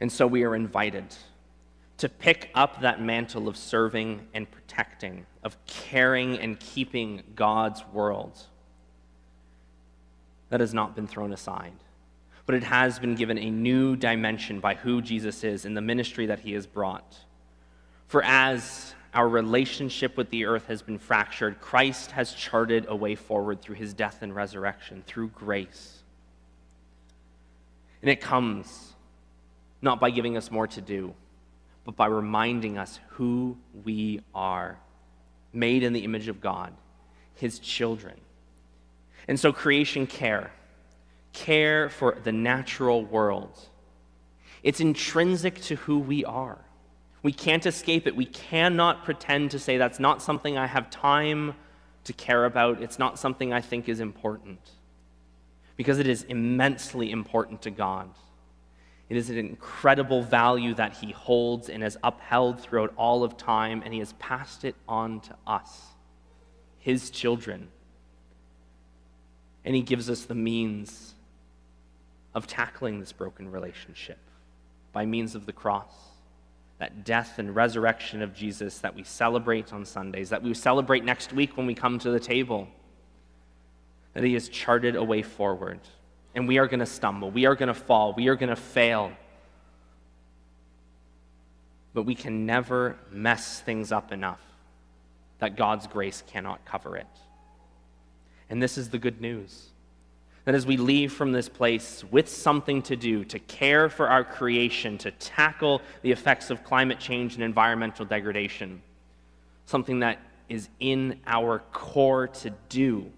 And 0.03 0.11
so 0.11 0.27
we 0.27 0.43
are 0.43 0.57
invited 0.57 1.05
to 1.99 2.09
pick 2.09 2.51
up 2.57 2.81
that 2.81 3.01
mantle 3.01 3.47
of 3.47 3.57
serving 3.57 4.27
and 4.35 4.51
protecting, 4.51 5.27
of 5.45 5.57
caring 5.67 6.41
and 6.41 6.59
keeping 6.59 7.23
God's 7.37 7.85
world. 7.93 8.37
That 10.49 10.59
has 10.59 10.75
not 10.75 10.97
been 10.97 11.07
thrown 11.07 11.33
aside, 11.33 11.77
but 12.47 12.57
it 12.57 12.65
has 12.65 12.99
been 12.99 13.15
given 13.15 13.39
a 13.39 13.49
new 13.49 13.95
dimension 13.95 14.59
by 14.59 14.75
who 14.75 15.03
Jesus 15.03 15.45
is 15.45 15.65
in 15.65 15.75
the 15.75 15.81
ministry 15.81 16.27
that 16.27 16.41
he 16.41 16.53
has 16.55 16.67
brought. 16.67 17.17
For 18.09 18.25
as 18.25 18.97
our 19.15 19.29
relationship 19.29 20.17
with 20.17 20.31
the 20.31 20.47
earth 20.47 20.67
has 20.67 20.83
been 20.83 20.99
fractured, 20.99 21.61
Christ 21.61 22.11
has 22.11 22.35
charted 22.35 22.87
a 22.89 22.97
way 22.97 23.15
forward 23.15 23.63
through 23.63 23.77
his 23.77 23.95
death 23.95 24.19
and 24.23 24.35
resurrection, 24.35 25.05
through 25.07 25.29
grace. 25.29 26.03
And 28.01 28.11
it 28.11 28.21
comes 28.21 28.92
not 29.83 30.01
by 30.01 30.11
giving 30.11 30.37
us 30.37 30.51
more 30.51 30.67
to 30.69 30.81
do, 30.81 31.15
but 31.85 31.97
by 31.97 32.07
reminding 32.07 32.79
us 32.79 33.01
who 33.11 33.57
we 33.85 34.21
are, 34.35 34.79
made 35.53 35.83
in 35.83 35.93
the 35.93 36.05
image 36.05 36.29
of 36.29 36.41
God, 36.41 36.73
His 37.35 37.59
children. 37.59 38.19
And 39.29 39.39
so, 39.39 39.53
creation 39.53 40.07
care, 40.07 40.53
care 41.33 41.91
for 41.91 42.17
the 42.23 42.33
natural 42.33 43.05
world, 43.05 43.59
it's 44.63 44.81
intrinsic 44.81 45.61
to 45.63 45.77
who 45.77 45.99
we 45.99 46.25
are. 46.25 46.59
We 47.23 47.33
can't 47.33 47.67
escape 47.67 48.07
it. 48.07 48.17
We 48.17 48.27
cannot 48.27 49.05
pretend 49.05 49.53
to 49.53 49.59
say 49.59 49.77
that's 49.77 50.01
not 50.01 50.23
something 50.23 50.59
I 50.59 50.67
have 50.67 50.91
time 50.91 51.55
to 52.05 52.13
care 52.13 52.45
about. 52.45 52.83
It's 52.83 52.99
not 52.99 53.19
something 53.19 53.53
I 53.53 53.61
think 53.61 53.89
is 53.89 54.01
important. 54.01 54.59
Because 55.77 55.99
it 55.99 56.09
is 56.09 56.25
immensely 56.25 57.11
important 57.11 57.63
to 57.63 57.71
God. 57.71 58.09
It 59.13 59.19
is 59.19 59.29
an 59.29 59.37
incredible 59.37 60.23
value 60.23 60.73
that 60.73 60.95
he 60.95 61.13
holds 61.13 61.69
and 61.69 61.83
has 61.83 61.99
upheld 62.03 62.59
throughout 62.59 62.95
all 62.97 63.25
of 63.25 63.37
time, 63.37 63.83
and 63.85 63.93
he 63.93 63.99
has 63.99 64.15
passed 64.15 64.65
it 64.65 64.75
on 64.89 65.21
to 65.21 65.37
us, 65.47 65.83
his 66.79 67.11
children. 67.11 67.69
And 69.67 69.75
he 69.75 69.83
gives 69.83 70.09
us 70.09 70.25
the 70.25 70.35
means 70.35 71.15
of 72.35 72.47
tackling 72.47 73.01
this 73.01 73.13
broken 73.13 73.51
relationship 73.51 74.17
by 74.95 75.05
means 75.05 75.35
of 75.35 75.45
the 75.45 75.53
cross, 75.53 75.93
that 76.79 77.05
death 77.05 77.39
and 77.39 77.55
resurrection 77.55 78.23
of 78.23 78.33
Jesus 78.35 78.79
that 78.79 78.95
we 78.95 79.05
celebrate 79.05 79.75
on 79.75 79.85
Sundays, 79.85 80.31
that 80.31 80.43
we 80.43 80.55
celebrate 80.55 81.05
next 81.05 81.35
week 81.35 81.59
when 81.59 81.67
we 81.67 81.75
come 81.75 81.99
to 81.99 82.11
the 82.11 82.19
table, 82.19 82.67
that 84.15 84.25
he 84.25 84.33
has 84.33 84.49
charted 84.49 84.97
a 84.97 85.05
way 85.05 85.21
forward 85.21 85.81
and 86.35 86.49
we 86.49 86.59
are 86.59 86.67
going 86.67 86.81
to 86.81 86.87
stumble. 86.87 87.31
We 87.31 87.47
are 87.47 87.55
going 87.55 87.69
to 87.69 87.75
fall. 87.75 88.15
We 88.15 88.29
are 88.29 88.37
going 88.37 88.51
to 88.51 88.57
fail. 88.57 89.13
But 91.95 92.05
we 92.05 92.15
can 92.15 92.47
never 92.47 92.97
mess 93.11 93.61
things 93.61 93.93
up 93.93 94.13
enough 94.13 94.41
that 95.39 95.57
God's 95.57 95.87
grace 95.87 96.23
cannot 96.27 96.65
cover 96.65 96.97
it. 96.97 97.07
And 98.49 98.63
this 98.63 98.79
is 98.79 98.91
the 98.91 98.99
good 98.99 99.21
news 99.21 99.69
that 100.45 100.55
as 100.55 100.67
we 100.67 100.77
leave 100.77 101.13
from 101.13 101.33
this 101.33 101.49
place 101.49 102.05
with 102.11 102.29
something 102.29 102.83
to 102.83 102.97
do, 102.97 103.25
to 103.25 103.39
care 103.39 103.89
for 103.89 104.09
our 104.09 104.25
creation, 104.25 104.99
to 104.99 105.11
tackle 105.13 105.81
the 106.03 106.11
effects 106.11 106.51
of 106.51 106.65
climate 106.65 106.99
change 106.99 107.35
and 107.35 107.45
environmental 107.45 108.05
degradation, 108.05 108.83
something 109.67 110.01
that 110.01 110.19
is 110.49 110.69
in 110.81 111.21
our 111.27 111.61
core 111.73 112.27
to 112.27 112.51
do 112.69 113.11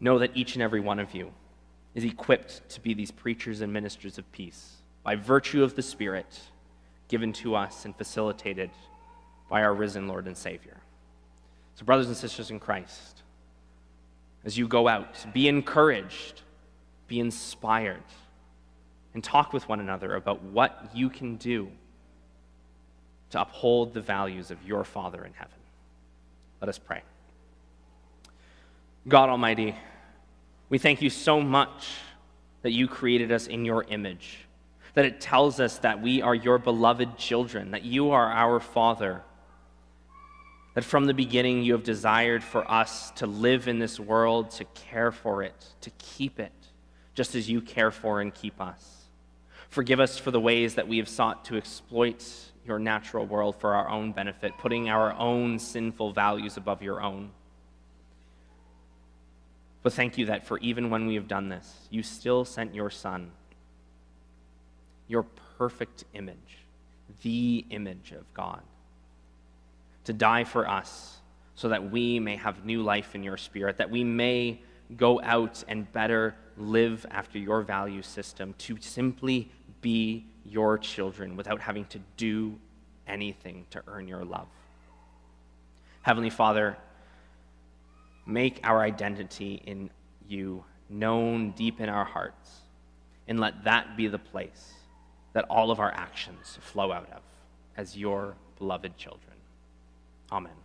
know 0.00 0.18
that 0.18 0.30
each 0.34 0.54
and 0.54 0.62
every 0.62 0.80
one 0.80 0.98
of 0.98 1.14
you 1.14 1.30
is 1.94 2.04
equipped 2.04 2.68
to 2.70 2.80
be 2.80 2.94
these 2.94 3.10
preachers 3.10 3.60
and 3.60 3.72
ministers 3.72 4.18
of 4.18 4.30
peace 4.32 4.76
by 5.02 5.14
virtue 5.14 5.62
of 5.62 5.74
the 5.74 5.82
Spirit 5.82 6.40
given 7.08 7.32
to 7.32 7.54
us 7.54 7.84
and 7.84 7.96
facilitated 7.96 8.70
by 9.48 9.62
our 9.62 9.74
risen 9.74 10.06
Lord 10.06 10.26
and 10.26 10.36
Savior. 10.36 10.76
So, 11.74 11.84
brothers 11.84 12.06
and 12.06 12.16
sisters 12.16 12.50
in 12.50 12.60
Christ, 12.60 13.22
as 14.44 14.56
you 14.56 14.68
go 14.68 14.88
out, 14.88 15.26
be 15.32 15.48
encouraged, 15.48 16.42
be 17.08 17.20
inspired, 17.20 18.02
and 19.12 19.24
talk 19.24 19.52
with 19.52 19.68
one 19.68 19.80
another 19.80 20.14
about 20.14 20.42
what 20.42 20.90
you 20.94 21.10
can 21.10 21.36
do 21.36 21.68
to 23.30 23.40
uphold 23.40 23.92
the 23.92 24.00
values 24.00 24.50
of 24.50 24.62
your 24.64 24.84
Father 24.84 25.24
in 25.24 25.32
heaven. 25.32 25.58
Let 26.60 26.68
us 26.68 26.78
pray. 26.78 27.02
God 29.08 29.30
Almighty, 29.30 29.74
we 30.68 30.76
thank 30.76 31.00
you 31.00 31.08
so 31.08 31.40
much 31.40 31.88
that 32.60 32.72
you 32.72 32.86
created 32.86 33.32
us 33.32 33.46
in 33.46 33.64
your 33.64 33.84
image, 33.84 34.40
that 34.92 35.06
it 35.06 35.22
tells 35.22 35.58
us 35.58 35.78
that 35.78 36.02
we 36.02 36.20
are 36.20 36.34
your 36.34 36.58
beloved 36.58 37.16
children, 37.16 37.70
that 37.70 37.82
you 37.82 38.10
are 38.10 38.30
our 38.30 38.60
Father, 38.60 39.22
that 40.74 40.84
from 40.84 41.06
the 41.06 41.14
beginning 41.14 41.62
you 41.62 41.72
have 41.72 41.82
desired 41.82 42.44
for 42.44 42.70
us 42.70 43.10
to 43.12 43.26
live 43.26 43.68
in 43.68 43.78
this 43.78 43.98
world, 43.98 44.50
to 44.50 44.64
care 44.66 45.10
for 45.10 45.42
it, 45.42 45.64
to 45.80 45.90
keep 45.98 46.38
it, 46.38 46.52
just 47.14 47.34
as 47.34 47.48
you 47.48 47.62
care 47.62 47.90
for 47.90 48.20
and 48.20 48.34
keep 48.34 48.60
us. 48.60 49.06
Forgive 49.70 49.98
us 49.98 50.18
for 50.18 50.30
the 50.30 50.40
ways 50.40 50.74
that 50.74 50.86
we 50.86 50.98
have 50.98 51.08
sought 51.08 51.46
to 51.46 51.56
exploit 51.56 52.22
your 52.66 52.78
natural 52.78 53.24
world 53.24 53.56
for 53.56 53.74
our 53.74 53.88
own 53.88 54.12
benefit, 54.12 54.52
putting 54.58 54.90
our 54.90 55.14
own 55.14 55.58
sinful 55.58 56.12
values 56.12 56.58
above 56.58 56.82
your 56.82 57.00
own. 57.00 57.30
But 59.82 59.92
thank 59.94 60.18
you 60.18 60.26
that 60.26 60.46
for 60.46 60.58
even 60.58 60.90
when 60.90 61.06
we 61.06 61.14
have 61.14 61.28
done 61.28 61.48
this, 61.48 61.88
you 61.90 62.02
still 62.02 62.44
sent 62.44 62.74
your 62.74 62.90
Son, 62.90 63.30
your 65.08 65.24
perfect 65.58 66.04
image, 66.14 66.58
the 67.22 67.64
image 67.70 68.12
of 68.12 68.32
God, 68.34 68.62
to 70.04 70.12
die 70.12 70.44
for 70.44 70.68
us 70.68 71.18
so 71.54 71.68
that 71.68 71.90
we 71.90 72.18
may 72.18 72.36
have 72.36 72.64
new 72.64 72.82
life 72.82 73.14
in 73.14 73.22
your 73.22 73.36
Spirit, 73.36 73.78
that 73.78 73.90
we 73.90 74.04
may 74.04 74.60
go 74.96 75.20
out 75.22 75.62
and 75.68 75.90
better 75.92 76.34
live 76.56 77.06
after 77.10 77.38
your 77.38 77.62
value 77.62 78.02
system, 78.02 78.54
to 78.58 78.76
simply 78.80 79.50
be 79.80 80.26
your 80.44 80.76
children 80.78 81.36
without 81.36 81.60
having 81.60 81.84
to 81.86 81.98
do 82.16 82.58
anything 83.06 83.66
to 83.70 83.82
earn 83.86 84.08
your 84.08 84.24
love. 84.24 84.48
Heavenly 86.02 86.30
Father, 86.30 86.76
make 88.30 88.60
our 88.64 88.80
identity 88.80 89.62
in 89.66 89.90
you 90.28 90.64
known 90.88 91.50
deep 91.52 91.80
in 91.80 91.88
our 91.88 92.04
hearts, 92.04 92.60
and 93.28 93.38
let 93.38 93.64
that 93.64 93.96
be 93.96 94.08
the 94.08 94.18
place 94.18 94.72
that 95.32 95.44
all 95.48 95.70
of 95.70 95.78
our 95.78 95.92
actions 95.92 96.58
flow 96.60 96.92
out 96.92 97.08
of 97.12 97.22
as 97.76 97.96
your 97.96 98.34
beloved 98.58 98.96
children. 98.96 99.36
Amen. 100.32 100.59